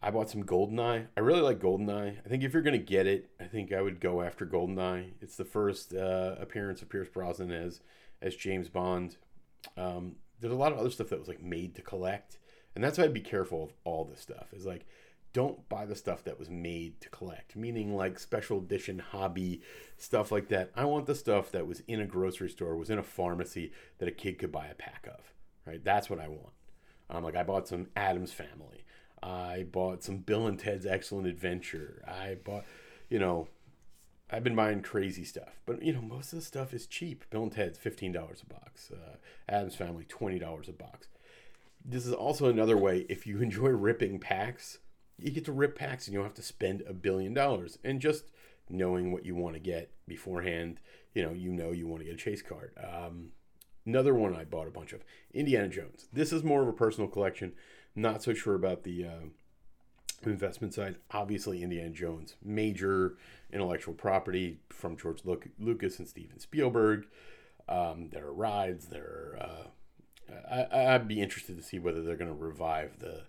[0.02, 1.08] I bought some Goldeneye.
[1.16, 2.18] I really like Goldeneye.
[2.26, 5.12] I think if you're gonna get it, I think I would go after Goldeneye.
[5.22, 7.82] It's the first uh, appearance of Pierce Brosnan as
[8.22, 9.18] as James Bond.
[9.76, 12.38] Um, there's a lot of other stuff that was like made to collect,
[12.76, 14.54] and that's why I'd be careful of all this stuff.
[14.54, 14.86] Is like,
[15.34, 19.62] don't buy the stuff that was made to collect, meaning like special edition hobby
[19.98, 20.72] stuff like that.
[20.76, 24.08] I want the stuff that was in a grocery store, was in a pharmacy that
[24.08, 25.34] a kid could buy a pack of.
[25.66, 26.54] Right, that's what I want.
[27.10, 28.86] Um, like I bought some Addams Family.
[29.22, 32.04] I bought some Bill and Ted's Excellent Adventure.
[32.08, 32.66] I bought,
[33.10, 33.48] you know,
[34.32, 37.26] I've been buying crazy stuff, but you know, most of the stuff is cheap.
[37.30, 38.92] Bill and Ted's fifteen dollars a box.
[38.92, 41.08] Uh, Addams Family twenty dollars a box.
[41.84, 44.80] This is also another way if you enjoy ripping packs,
[45.18, 47.80] you get to rip packs and you don't have to spend a billion dollars.
[47.84, 48.26] And just
[48.70, 50.80] knowing what you want to get beforehand,
[51.14, 52.72] you know, you know you want to get a chase card.
[52.78, 53.32] Um,
[53.90, 55.04] Another one I bought a bunch of
[55.34, 56.08] Indiana Jones.
[56.14, 57.54] This is more of a personal collection.
[58.00, 59.26] Not so sure about the uh,
[60.24, 60.96] investment side.
[61.12, 63.16] Obviously, Indiana Jones, major
[63.52, 65.22] intellectual property from George
[65.60, 67.08] Lucas and Steven Spielberg.
[67.68, 68.88] Um, there are rides.
[68.88, 69.68] There, are,
[70.32, 73.24] uh, I, I'd be interested to see whether they're going to revive the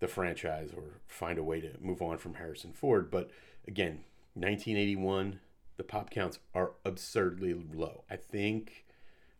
[0.00, 3.10] the franchise or find a way to move on from Harrison Ford.
[3.10, 3.30] But
[3.66, 5.40] again, 1981,
[5.76, 8.04] the pop counts are absurdly low.
[8.10, 8.84] I think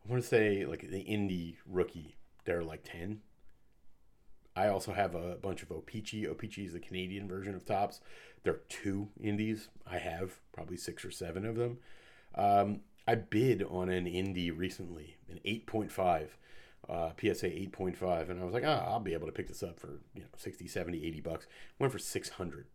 [0.05, 3.21] I want to say like the Indy rookie, they're like 10.
[4.57, 6.27] I also have a bunch of O-Pee-Chee.
[6.27, 8.01] O-Pee-Chee is the Canadian version of Topps.
[8.45, 9.69] There are two indies.
[9.87, 11.79] I have probably six or seven of them.
[12.35, 16.29] Um, I bid on an Indy recently, an 8.5,
[16.89, 19.79] uh, PSA 8.5, and I was like, ah, I'll be able to pick this up
[19.79, 21.47] for you know 60, 70, 80 bucks.
[21.79, 22.67] Went for 600.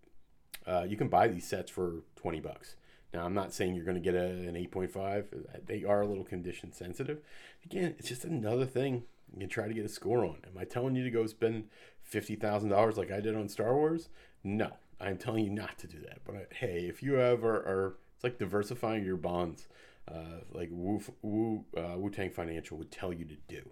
[0.68, 2.76] Uh, you can buy these sets for 20 bucks.
[3.13, 5.65] Now, I'm not saying you're going to get a, an 8.5.
[5.65, 7.22] They are a little condition sensitive.
[7.65, 10.38] Again, it's just another thing you can try to get a score on.
[10.46, 11.65] Am I telling you to go spend
[12.12, 14.10] $50,000 like I did on Star Wars?
[14.44, 16.20] No, I'm telling you not to do that.
[16.26, 19.68] But uh, hey, if you ever are, it's like diversifying your bonds,
[20.08, 23.70] uh, like Wu, Wu, uh, Wu Tang Financial would tell you to do.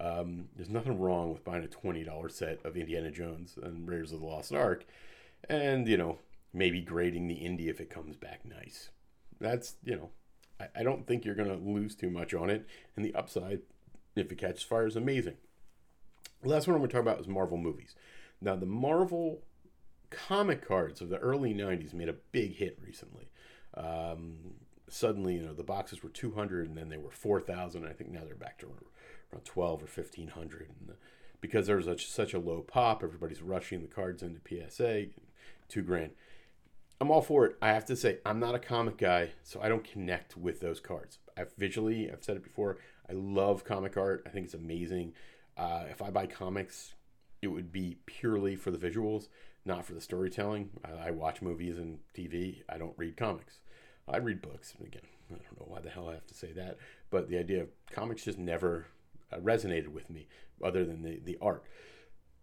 [0.00, 4.20] Um, there's nothing wrong with buying a $20 set of Indiana Jones and Raiders of
[4.20, 4.84] the Lost Ark
[5.48, 6.18] and, you know,
[6.52, 8.90] maybe grading the Indy if it comes back nice.
[9.40, 10.10] That's, you know,
[10.60, 12.66] I, I don't think you're to lose too much on it.
[12.96, 13.60] And the upside,
[14.16, 15.36] if it catches fire, is amazing.
[16.42, 17.94] The last one I'm going to talk about is Marvel movies.
[18.40, 19.42] Now, the Marvel
[20.10, 23.28] comic cards of the early 90s made a big hit recently.
[23.74, 24.54] Um,
[24.88, 27.86] suddenly, you know, the boxes were 200 and then they were 4,000.
[27.86, 30.68] I think now they're back to around 12 or 1,500.
[30.80, 30.94] And the,
[31.40, 35.06] because there's such, such a low pop, everybody's rushing the cards into PSA,
[35.68, 36.10] two grand.
[37.00, 37.56] I'm all for it.
[37.60, 40.78] I have to say, I'm not a comic guy, so I don't connect with those
[40.78, 41.18] cards.
[41.36, 44.22] I've visually, I've said it before, I love comic art.
[44.26, 45.14] I think it's amazing.
[45.56, 46.94] Uh, if I buy comics,
[47.40, 49.28] it would be purely for the visuals,
[49.64, 50.70] not for the storytelling.
[50.84, 52.62] I, I watch movies and TV.
[52.68, 53.60] I don't read comics.
[54.08, 54.74] I read books.
[54.80, 56.78] Again, I don't know why the hell I have to say that,
[57.10, 58.86] but the idea of comics just never
[59.32, 60.28] uh, resonated with me,
[60.62, 61.64] other than the, the art.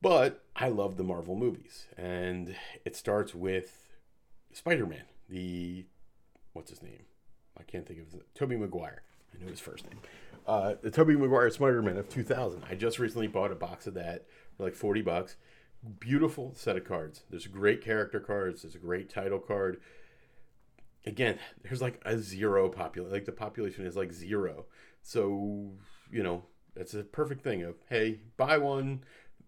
[0.02, 3.90] But I love the Marvel movies, and it starts with
[4.54, 5.86] Spider Man, the
[6.54, 7.04] what's his name?
[7.58, 9.04] I can't think of his Tobey Maguire.
[9.34, 10.00] I knew his first name.
[10.48, 12.64] Uh, the Tobey Maguire Spider Man of 2000.
[12.70, 14.26] I just recently bought a box of that
[14.58, 15.36] for like 40 bucks.
[16.00, 17.24] Beautiful set of cards.
[17.30, 18.64] There's great character cards.
[18.64, 19.80] There's a great title card.
[21.06, 23.14] Again, there's like a zero population.
[23.14, 24.66] Like the population is like zero.
[25.02, 25.72] So
[26.12, 26.44] you know
[26.76, 29.04] that's a perfect thing of hey, buy one,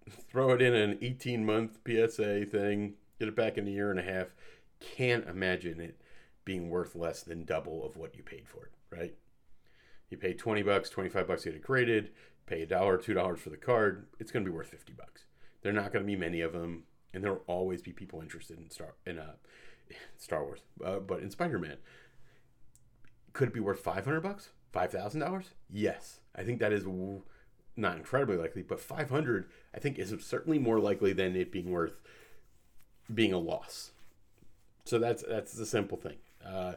[0.09, 3.99] throw it in an 18 month PSA thing, get it back in a year and
[3.99, 4.33] a half
[4.81, 6.01] can't imagine it
[6.43, 9.13] being worth less than double of what you paid for it, right?
[10.11, 12.11] You pay 20 bucks, 25 bucks to get it graded,
[12.45, 15.23] pay a dollar, two dollars for the card, it's going to be worth 50 bucks.
[15.61, 18.21] There are not going to be many of them, and there will always be people
[18.21, 19.33] interested in Star in uh,
[20.17, 21.77] Star Wars, uh, but in Spider Man,
[23.33, 25.51] could it be worth 500 bucks, five thousand dollars?
[25.69, 26.85] Yes, I think that is
[27.77, 32.01] not incredibly likely, but 500 I think is certainly more likely than it being worth
[33.13, 33.91] being a loss.
[34.83, 36.17] So that's that's the simple thing.
[36.45, 36.73] Uh,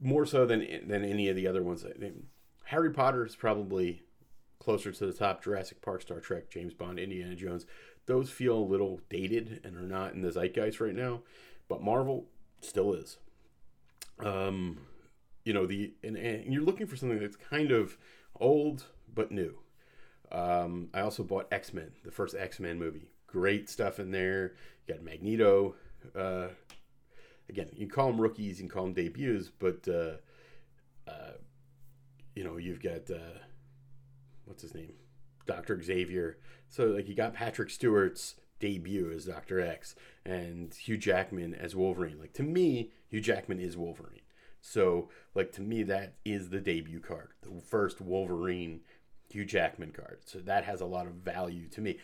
[0.00, 1.84] more so than than any of the other ones.
[1.84, 1.98] I
[2.70, 4.00] Harry Potter is probably
[4.60, 5.42] closer to the top.
[5.42, 7.66] Jurassic Park, Star Trek, James Bond, Indiana Jones.
[8.06, 11.22] Those feel a little dated and are not in the zeitgeist right now.
[11.68, 12.26] But Marvel
[12.60, 13.18] still is.
[14.20, 14.78] Um,
[15.44, 17.98] you know the and, and you're looking for something that's kind of
[18.38, 19.58] old but new.
[20.30, 23.08] Um, I also bought X Men, the first X Men movie.
[23.26, 24.52] Great stuff in there.
[24.86, 25.74] You got Magneto,
[26.14, 26.48] uh,
[27.48, 31.32] again, you can call them rookies, you can call them debuts, but uh, uh,
[32.34, 33.38] you know, you've got uh,
[34.44, 34.94] what's his name,
[35.46, 36.38] Doctor Xavier.
[36.68, 42.18] So like you got Patrick Stewart's debut as Doctor X and Hugh Jackman as Wolverine.
[42.18, 44.20] Like to me, Hugh Jackman is Wolverine.
[44.60, 48.80] So like to me, that is the debut card, the first Wolverine
[49.30, 50.20] Hugh Jackman card.
[50.24, 51.98] So that has a lot of value to me.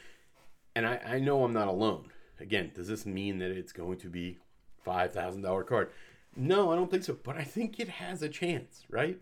[0.75, 2.11] And I, I know I'm not alone.
[2.39, 4.39] Again, does this mean that it's going to be
[4.87, 5.91] $5,000 card.
[6.37, 7.17] No, I don't think so.
[7.21, 9.19] But I think it has a chance, right?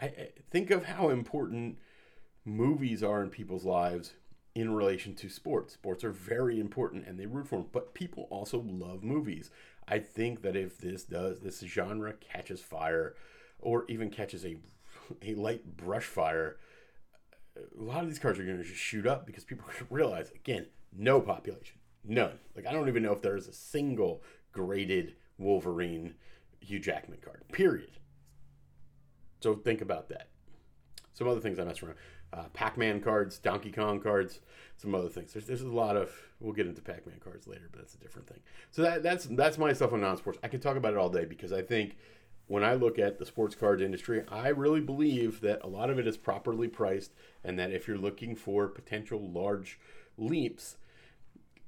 [0.00, 1.78] I, I think of how important
[2.44, 4.12] movies are in people's lives
[4.54, 5.74] in relation to sports.
[5.74, 9.50] Sports are very important and they root for them, but people also love movies.
[9.86, 13.14] I think that if this does, this genre catches fire
[13.58, 14.56] or even catches a,
[15.22, 16.56] a light brush fire,
[17.56, 20.66] a lot of these cards are going to just shoot up because people realize, again,
[20.96, 22.38] no population, none.
[22.54, 26.14] Like, I don't even know if there's a single graded Wolverine
[26.60, 27.44] Hugh Jackman card.
[27.52, 27.90] Period.
[29.46, 30.26] So think about that.
[31.14, 31.94] Some other things I mess around.
[32.32, 34.40] Uh, Pac-Man cards, Donkey Kong cards,
[34.76, 35.32] some other things.
[35.32, 36.10] There's, there's a lot of.
[36.40, 38.40] We'll get into Pac-Man cards later, but that's a different thing.
[38.72, 40.40] So that, that's that's my stuff on non-sports.
[40.42, 41.96] I could talk about it all day because I think
[42.48, 46.00] when I look at the sports card industry, I really believe that a lot of
[46.00, 47.12] it is properly priced,
[47.44, 49.78] and that if you're looking for potential large
[50.18, 50.76] leaps,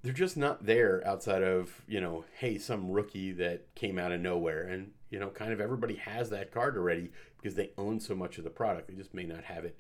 [0.03, 4.21] they're just not there outside of you know hey some rookie that came out of
[4.21, 8.15] nowhere and you know kind of everybody has that card already because they own so
[8.15, 9.77] much of the product they just may not have it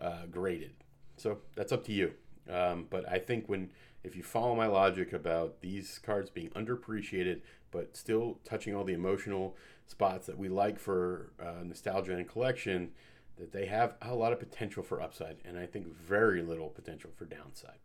[0.00, 0.72] uh, graded
[1.16, 2.12] so that's up to you
[2.50, 3.70] Um, but I think when
[4.02, 8.92] if you follow my logic about these cards being underappreciated but still touching all the
[8.92, 9.56] emotional
[9.86, 12.90] spots that we like for uh, nostalgia and collection,
[13.36, 17.10] that they have a lot of potential for upside, and I think very little potential
[17.16, 17.78] for downside.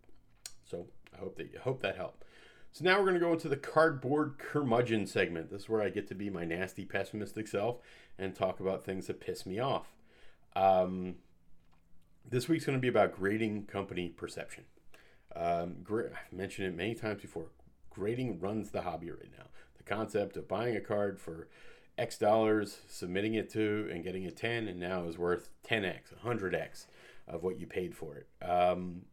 [0.64, 2.24] So I hope that you hope that helped.
[2.72, 5.50] So now we're going to go into the cardboard curmudgeon segment.
[5.50, 7.78] This is where I get to be my nasty, pessimistic self
[8.18, 9.88] and talk about things that piss me off.
[10.56, 11.16] Um,
[12.30, 14.66] this week's going to be about grading company perception.
[15.36, 17.48] Um, I've mentioned it many times before.
[17.90, 19.46] Grading runs the hobby right now.
[19.78, 21.48] The concept of buying a card for
[21.98, 26.86] X dollars, submitting it to, and getting a 10, and now is worth 10x, 100x
[27.28, 28.28] of what you paid for it.
[28.46, 29.04] Um,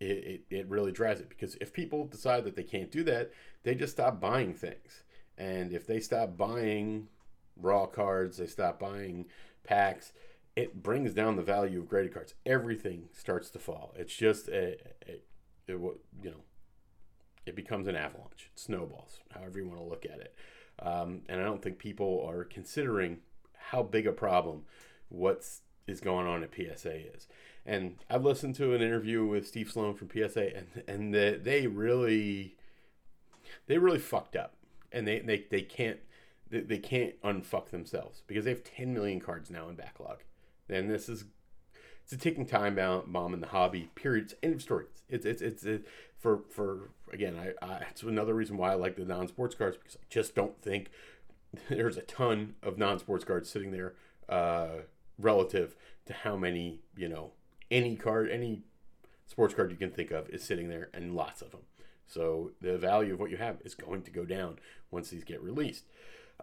[0.00, 0.04] it,
[0.50, 3.30] it, it really drives it because if people decide that they can't do that,
[3.64, 5.02] they just stop buying things.
[5.36, 7.08] And if they stop buying
[7.56, 9.26] raw cards, they stop buying
[9.64, 10.12] packs,
[10.56, 12.34] it brings down the value of graded cards.
[12.44, 13.94] Everything starts to fall.
[13.96, 14.76] It's just a,
[15.08, 15.20] a,
[15.68, 16.42] you know,
[17.46, 18.50] it becomes an avalanche.
[18.52, 20.34] It snowballs, however you want to look at it.
[20.80, 23.18] Um, and I don't think people are considering
[23.52, 24.62] how big a problem
[25.08, 27.26] what's is going on at PSA is.
[27.68, 31.66] And I've listened to an interview with Steve Sloan from PSA, and and the, they
[31.66, 32.56] really,
[33.66, 34.54] they really fucked up,
[34.90, 35.98] and they they, they can't
[36.48, 40.20] they, they can't unfuck themselves because they have 10 million cards now in backlog,
[40.70, 41.26] and this is
[42.02, 43.90] it's a ticking time bomb in the hobby.
[43.94, 44.32] Period.
[44.42, 44.86] End of story.
[45.10, 47.36] It's it's it's, it's for for again.
[47.36, 50.34] I, I it's another reason why I like the non sports cards because I just
[50.34, 50.88] don't think
[51.68, 53.92] there's a ton of non sports cards sitting there
[54.26, 54.84] uh,
[55.18, 57.32] relative to how many you know
[57.70, 58.62] any card, any
[59.26, 61.62] sports card you can think of is sitting there, and lots of them.
[62.06, 64.58] So the value of what you have is going to go down
[64.90, 65.84] once these get released.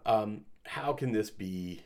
[0.04, 1.82] Um, how can this be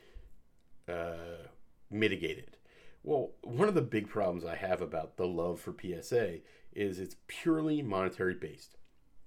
[0.88, 1.46] uh,
[1.90, 2.56] mitigated?
[3.02, 6.40] Well, one of the big problems I have about the love for PSA
[6.74, 8.76] is it's purely monetary based,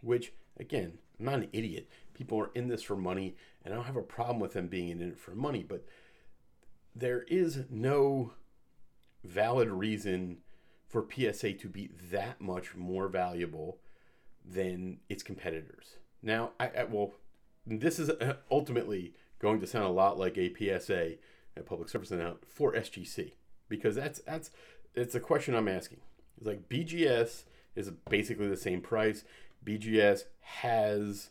[0.02, 1.90] which, again, I'm not an idiot.
[2.14, 3.36] People are in this for money,
[3.66, 5.86] and I don't have a problem with them being in it for money, but
[6.96, 8.34] there is no
[9.24, 10.38] valid reason
[10.88, 13.80] for PSA to be that much more valuable
[14.46, 15.98] than its competitors.
[16.22, 17.14] Now, I, I well,
[17.66, 21.14] this is uh, ultimately going to sound a lot like a PSA,
[21.58, 23.34] a public service announcement for SGC,
[23.70, 24.52] because that's that's
[24.96, 26.02] it's a question I'm asking.
[26.38, 27.44] It's like BGS
[27.76, 29.24] is basically the same price.
[29.66, 31.30] BGS has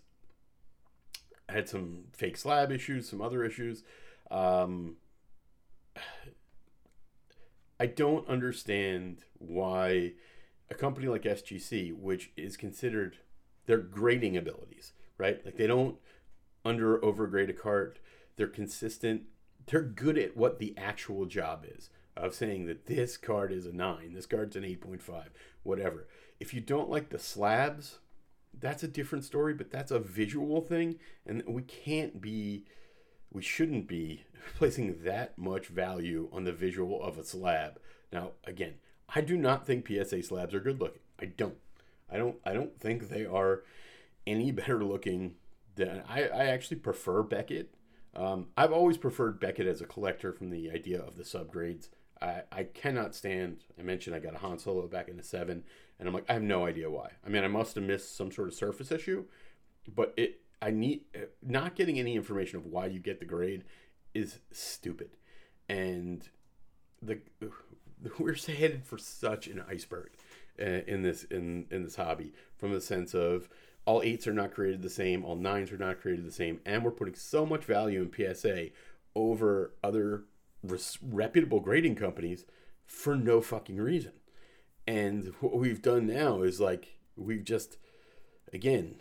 [1.48, 3.84] had some fake slab issues, some other issues.
[4.30, 4.96] Um,
[7.82, 10.12] I don't understand why
[10.70, 13.16] a company like SGC, which is considered
[13.66, 15.44] their grading abilities, right?
[15.44, 15.96] Like they don't
[16.64, 17.98] under overgrade a card.
[18.36, 19.22] They're consistent.
[19.66, 23.72] They're good at what the actual job is of saying that this card is a
[23.72, 25.24] 9, this card's an 8.5,
[25.64, 26.06] whatever.
[26.38, 27.98] If you don't like the slabs,
[28.56, 32.64] that's a different story, but that's a visual thing and we can't be
[33.32, 34.24] we shouldn't be
[34.56, 37.78] placing that much value on the visual of a slab.
[38.12, 38.74] Now, again,
[39.14, 41.00] I do not think PSA slabs are good looking.
[41.20, 41.56] I don't.
[42.10, 42.36] I don't.
[42.44, 43.62] I don't think they are
[44.26, 45.34] any better looking
[45.76, 46.24] than I.
[46.24, 47.74] I actually prefer Beckett.
[48.14, 51.88] Um, I've always preferred Beckett as a collector from the idea of the subgrades.
[52.20, 53.64] I, I cannot stand.
[53.78, 55.64] I mentioned I got a Han Solo back in the seven,
[55.98, 57.12] and I'm like, I have no idea why.
[57.26, 59.24] I mean, I must have missed some sort of surface issue,
[59.88, 61.02] but it I need
[61.42, 63.64] not getting any information of why you get the grade
[64.14, 65.10] is stupid,
[65.68, 66.26] and
[67.02, 67.18] the
[68.18, 70.10] we're headed for such an iceberg
[70.60, 73.48] uh, in this in in this hobby from the sense of
[73.84, 76.84] all eights are not created the same, all nines are not created the same, and
[76.84, 78.68] we're putting so much value in PSA
[79.16, 80.22] over other
[80.62, 82.44] res- reputable grading companies
[82.86, 84.12] for no fucking reason.
[84.86, 87.78] And what we've done now is like we've just
[88.52, 89.00] again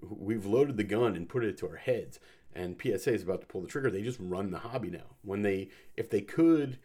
[0.00, 2.18] we've loaded the gun and put it to our heads
[2.54, 3.90] and PSA is about to pull the trigger.
[3.90, 5.16] They just run the hobby now.
[5.22, 6.78] When they if they could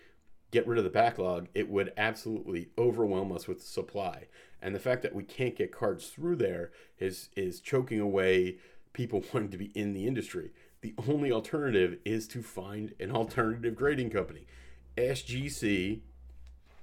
[0.51, 4.27] get rid of the backlog, it would absolutely overwhelm us with supply.
[4.61, 8.57] And the fact that we can't get cards through there is is choking away
[8.93, 10.51] people wanting to be in the industry.
[10.81, 14.45] The only alternative is to find an alternative grading company.
[14.95, 16.01] SGC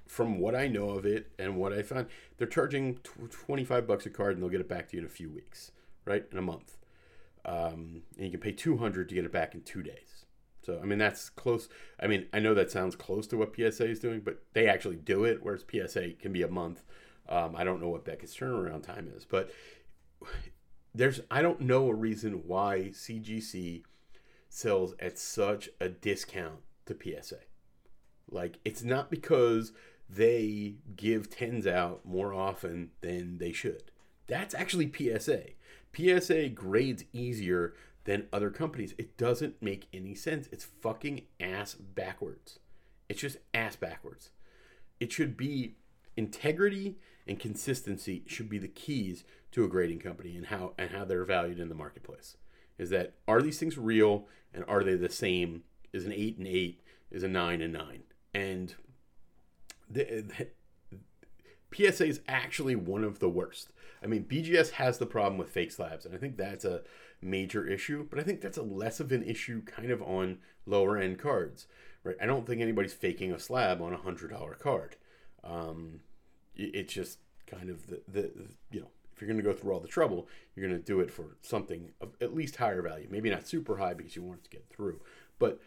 [0.05, 2.07] from what I know of it and what I found,
[2.37, 2.99] they're charging
[3.31, 5.71] 25 bucks a card and they'll get it back to you in a few weeks
[6.05, 6.25] right?
[6.31, 6.77] In a month.
[7.45, 10.25] Um, and you can pay 200 to get it back in two days.
[10.65, 11.69] So, I mean, that's close.
[11.99, 14.95] I mean, I know that sounds close to what PSA is doing, but they actually
[14.95, 16.81] do it, whereas PSA can be a month.
[17.29, 19.51] Um, I don't know what Beckett's turnaround time is, but
[20.95, 23.83] there's, I don't know a reason why CGC
[24.49, 27.39] sells at such a discount to PSA.
[28.29, 29.71] Like, it's not because
[30.09, 33.91] they give tens out more often than they should.
[34.27, 35.43] That's actually PSA.
[35.95, 37.73] PSA grades easier
[38.05, 38.93] than other companies.
[38.97, 40.47] It doesn't make any sense.
[40.51, 42.59] It's fucking ass backwards.
[43.09, 44.29] It's just ass backwards.
[44.99, 45.75] It should be
[46.15, 51.05] integrity and consistency should be the keys to a grading company and how and how
[51.05, 52.37] they're valued in the marketplace.
[52.77, 55.63] Is that are these things real and are they the same?
[55.93, 56.81] Is an eight and eight?
[57.11, 58.03] Is a nine and nine?
[58.33, 58.75] And
[59.89, 60.47] the, the
[61.75, 63.71] PSA is actually one of the worst.
[64.03, 66.81] I mean, BGS has the problem with fake slabs, and I think that's a
[67.21, 68.05] major issue.
[68.09, 71.67] But I think that's a less of an issue, kind of on lower end cards,
[72.03, 72.15] right?
[72.21, 74.95] I don't think anybody's faking a slab on a hundred dollar card.
[75.43, 76.01] Um,
[76.55, 78.31] it's just kind of the, the
[78.71, 80.99] you know if you're going to go through all the trouble, you're going to do
[80.99, 83.07] it for something of at least higher value.
[83.09, 84.99] Maybe not super high because you want it to get through.
[85.39, 85.59] But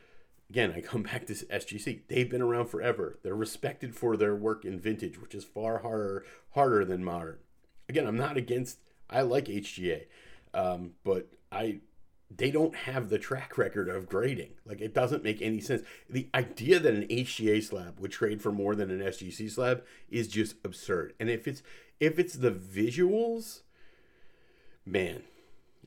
[0.50, 2.02] again, I come back to SGC.
[2.08, 3.18] They've been around forever.
[3.22, 7.38] They're respected for their work in vintage, which is far harder harder than modern.
[7.88, 8.78] Again, I'm not against.
[9.10, 10.06] I like HGA,
[10.52, 11.80] um, but I
[12.30, 14.50] they don't have the track record of grading.
[14.66, 15.82] Like it doesn't make any sense.
[16.10, 20.28] The idea that an HGA slab would trade for more than an SGC slab is
[20.28, 21.14] just absurd.
[21.18, 21.62] And if it's
[22.00, 23.62] if it's the visuals,
[24.84, 25.22] man,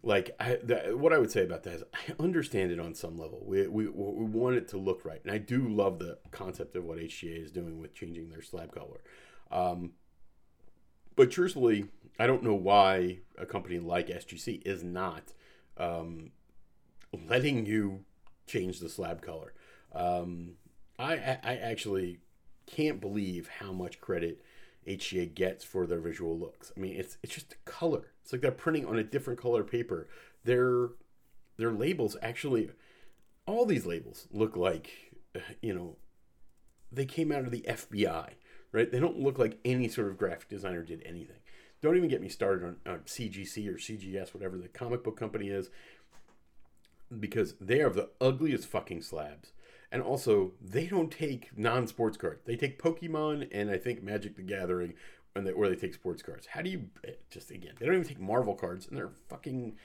[0.03, 3.17] like I, the, what I would say about that is I understand it on some
[3.17, 3.43] level.
[3.45, 6.85] We, we we want it to look right, and I do love the concept of
[6.85, 9.01] what HGA is doing with changing their slab color.
[9.51, 9.91] Um,
[11.15, 11.85] but truthfully,
[12.19, 15.33] I don't know why a company like SGC is not
[15.77, 16.31] um,
[17.27, 18.05] letting you
[18.47, 19.53] change the slab color.
[19.93, 20.53] Um,
[20.97, 22.19] I, I actually
[22.65, 24.41] can't believe how much credit
[24.87, 26.71] HGA gets for their visual looks.
[26.75, 28.10] I mean, it's it's just a color.
[28.23, 30.07] It's like they're printing on a different color paper.
[30.43, 30.89] Their
[31.57, 32.71] their labels actually,
[33.45, 35.13] all these labels look like,
[35.61, 35.97] you know,
[36.91, 38.31] they came out of the FBI,
[38.71, 38.91] right?
[38.91, 41.37] They don't look like any sort of graphic designer did anything.
[41.81, 45.49] Don't even get me started on, on CGC or CGS, whatever the comic book company
[45.49, 45.69] is,
[47.19, 49.51] because they are the ugliest fucking slabs.
[49.91, 52.43] And also, they don't take non-sports cards.
[52.45, 54.93] They take Pokemon and I think Magic the Gathering,
[55.35, 56.47] and they, or they take sports cards.
[56.47, 56.85] How do you
[57.29, 57.73] just again?
[57.79, 59.77] They don't even take Marvel cards, and they're a fucking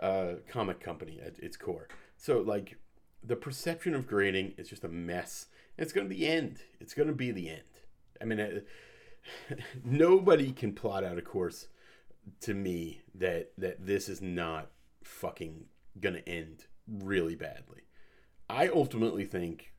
[0.00, 1.88] uh, comic company at its core.
[2.16, 2.76] So like,
[3.22, 5.46] the perception of grading is just a mess.
[5.76, 6.58] And it's going to be the end.
[6.80, 7.62] It's going to be the end.
[8.20, 8.60] I mean, uh,
[9.84, 11.68] nobody can plot out a course
[12.40, 14.70] to me that that this is not
[15.02, 15.64] fucking
[16.00, 17.82] going to end really badly.
[18.48, 19.72] I ultimately think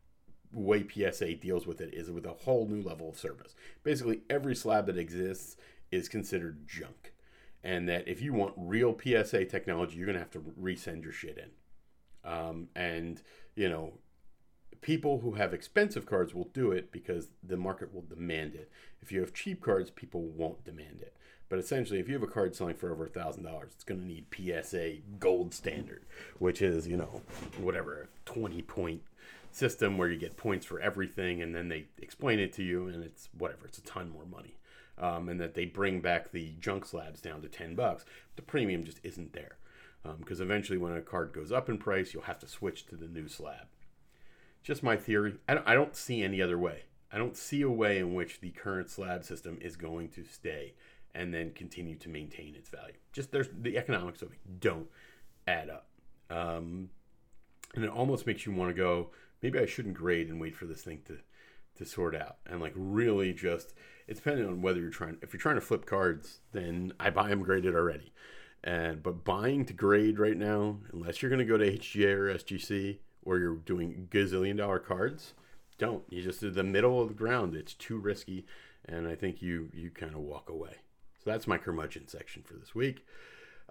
[0.54, 3.56] way PSA deals with it is with a whole new level of service.
[3.84, 5.58] Basically, every slab that exists
[5.91, 7.14] is considered junk.
[7.64, 11.12] And that if you want real PSA technology, you're going to have to resend your
[11.12, 12.30] shit in.
[12.30, 13.22] Um, and,
[13.56, 13.93] you know,
[14.82, 18.72] people who have expensive cards will do it because the market will demand it.
[19.02, 21.16] If you have cheap cards, people won't demand it.
[21.49, 24.08] But essentially, if you have a card selling for over thousand dollars, it's going to
[24.08, 26.06] need PSA gold standard,
[26.39, 27.22] which is you know
[27.60, 29.02] whatever twenty point
[29.56, 33.04] system where you get points for everything, and then they explain it to you, and
[33.04, 33.66] it's whatever.
[33.66, 34.58] It's a ton more money,
[34.97, 38.06] um, and that they bring back the junk slabs down to ten bucks.
[38.36, 39.58] The premium just isn't there
[40.20, 42.95] because um, eventually, when a card goes up in price, you'll have to switch to
[42.95, 43.68] the new slab.
[44.64, 45.36] Just my theory.
[45.47, 46.84] I don't, I don't see any other way.
[47.12, 50.74] I don't see a way in which the current slab system is going to stay
[51.14, 52.93] and then continue to maintain its value.
[53.12, 54.88] Just there's the economics of it don't
[55.47, 55.88] add up.
[56.30, 56.89] Um,
[57.76, 59.10] and it almost makes you want to go,
[59.42, 61.18] maybe I shouldn't grade and wait for this thing to
[61.76, 62.38] to sort out.
[62.46, 63.74] And like really just
[64.08, 67.30] it's depending on whether you're trying if you're trying to flip cards, then I buy
[67.30, 68.14] them graded already.
[68.64, 73.00] And but buying to grade right now, unless you're gonna go to HGA or SGC
[73.24, 75.34] or you're doing gazillion dollar cards,
[75.78, 76.04] don't.
[76.10, 77.56] You just do the middle of the ground.
[77.56, 78.46] It's too risky,
[78.86, 80.76] and I think you you kind of walk away.
[81.24, 83.06] So that's my curmudgeon section for this week.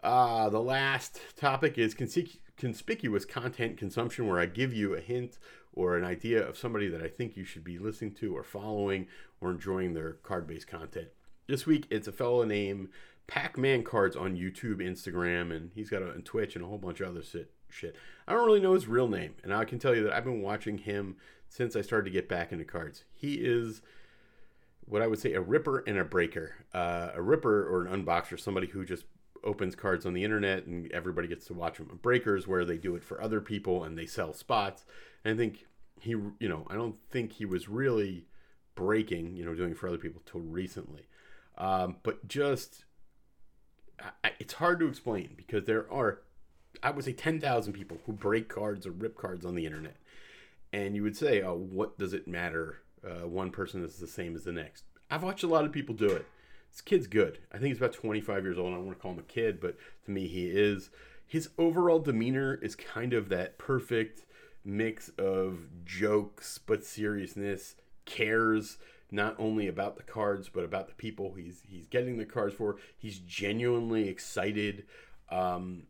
[0.02, 5.38] Uh, the last topic is conspicuous content consumption, where I give you a hint
[5.72, 9.06] or an idea of somebody that I think you should be listening to or following
[9.40, 11.08] or enjoying their card based content.
[11.46, 12.88] This week, it's a fellow named
[13.26, 17.00] Pac Man Cards on YouTube, Instagram, and he's got a Twitch and a whole bunch
[17.00, 17.22] of other
[17.68, 17.96] shit.
[18.26, 20.42] I don't really know his real name, and I can tell you that I've been
[20.42, 21.16] watching him
[21.48, 23.04] since I started to get back into cards.
[23.14, 23.82] He is
[24.84, 26.56] what I would say a ripper and a breaker.
[26.74, 29.04] Uh, a ripper or an unboxer, somebody who just
[29.42, 31.88] opens cards on the internet and everybody gets to watch them.
[31.92, 34.84] A breaker is where they do it for other people and they sell spots.
[35.24, 35.66] I think
[36.00, 38.26] he, you know, I don't think he was really
[38.74, 41.06] breaking, you know, doing for other people till recently.
[41.58, 42.84] Um, but just,
[44.24, 46.20] I, it's hard to explain because there are,
[46.82, 49.96] I would say, 10,000 people who break cards or rip cards on the internet.
[50.72, 54.34] And you would say, oh, what does it matter uh, one person is the same
[54.34, 54.84] as the next.
[55.10, 56.26] I've watched a lot of people do it.
[56.70, 57.38] This kid's good.
[57.50, 58.72] I think he's about 25 years old.
[58.72, 60.90] I don't want to call him a kid, but to me, he is.
[61.26, 64.24] His overall demeanor is kind of that perfect
[64.64, 68.78] mix of jokes but seriousness, cares
[69.12, 72.76] not only about the cards but about the people he's he's getting the cards for.
[72.96, 74.86] He's genuinely excited.
[75.30, 75.84] Um,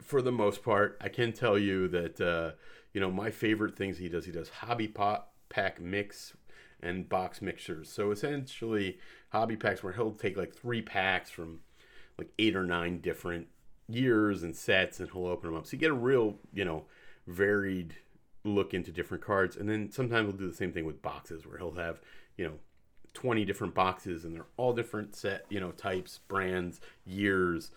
[0.00, 2.52] for the most part, I can tell you that uh,
[2.92, 4.24] you know my favorite things he does.
[4.24, 6.34] He does hobby pot pack mix
[6.82, 7.90] and box mixers.
[7.90, 8.98] So essentially,
[9.30, 11.60] hobby packs where he'll take like three packs from
[12.18, 13.48] like eight or nine different
[13.88, 15.66] years and sets, and he'll open them up.
[15.66, 16.84] So you get a real you know
[17.30, 17.94] varied
[18.44, 19.56] look into different cards.
[19.56, 22.00] And then sometimes we'll do the same thing with boxes where he'll have,
[22.36, 22.54] you know,
[23.14, 27.70] 20 different boxes and they're all different set, you know, types, brands, years,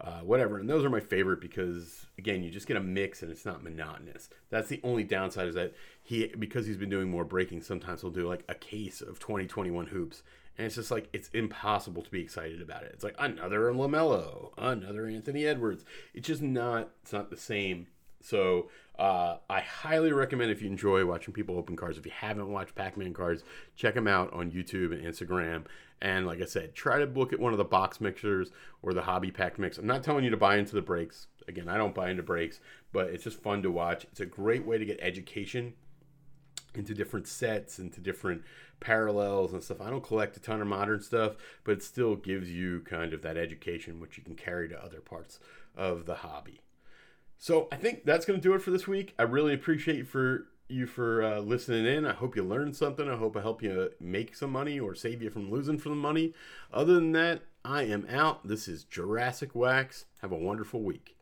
[0.00, 0.58] uh, whatever.
[0.58, 3.62] And those are my favorite because again, you just get a mix and it's not
[3.62, 4.28] monotonous.
[4.50, 8.10] That's the only downside is that he, because he's been doing more breaking, sometimes he'll
[8.10, 10.22] do like a case of 2021 hoops.
[10.58, 12.90] And it's just like, it's impossible to be excited about it.
[12.92, 15.84] It's like another LaMelo, another Anthony Edwards.
[16.12, 17.86] It's just not, it's not the same.
[18.20, 18.68] So
[18.98, 21.98] uh, I highly recommend if you enjoy watching people open cards.
[21.98, 23.42] If you haven't watched Pac-Man cards,
[23.76, 25.64] check them out on YouTube and Instagram.
[26.02, 28.50] And like I said, try to look at one of the box mixers
[28.82, 29.78] or the hobby pack mix.
[29.78, 31.26] I'm not telling you to buy into the breaks.
[31.48, 32.60] Again, I don't buy into breaks,
[32.92, 34.04] but it's just fun to watch.
[34.04, 35.74] It's a great way to get education
[36.74, 38.42] into different sets, into different
[38.78, 39.80] parallels and stuff.
[39.80, 43.22] I don't collect a ton of modern stuff, but it still gives you kind of
[43.22, 45.40] that education which you can carry to other parts
[45.76, 46.60] of the hobby.
[47.42, 49.14] So I think that's going to do it for this week.
[49.18, 52.04] I really appreciate for you for uh, listening in.
[52.04, 53.08] I hope you learned something.
[53.08, 56.34] I hope I help you make some money or save you from losing some money.
[56.70, 58.46] Other than that, I am out.
[58.46, 60.04] This is Jurassic Wax.
[60.20, 61.16] Have a wonderful week.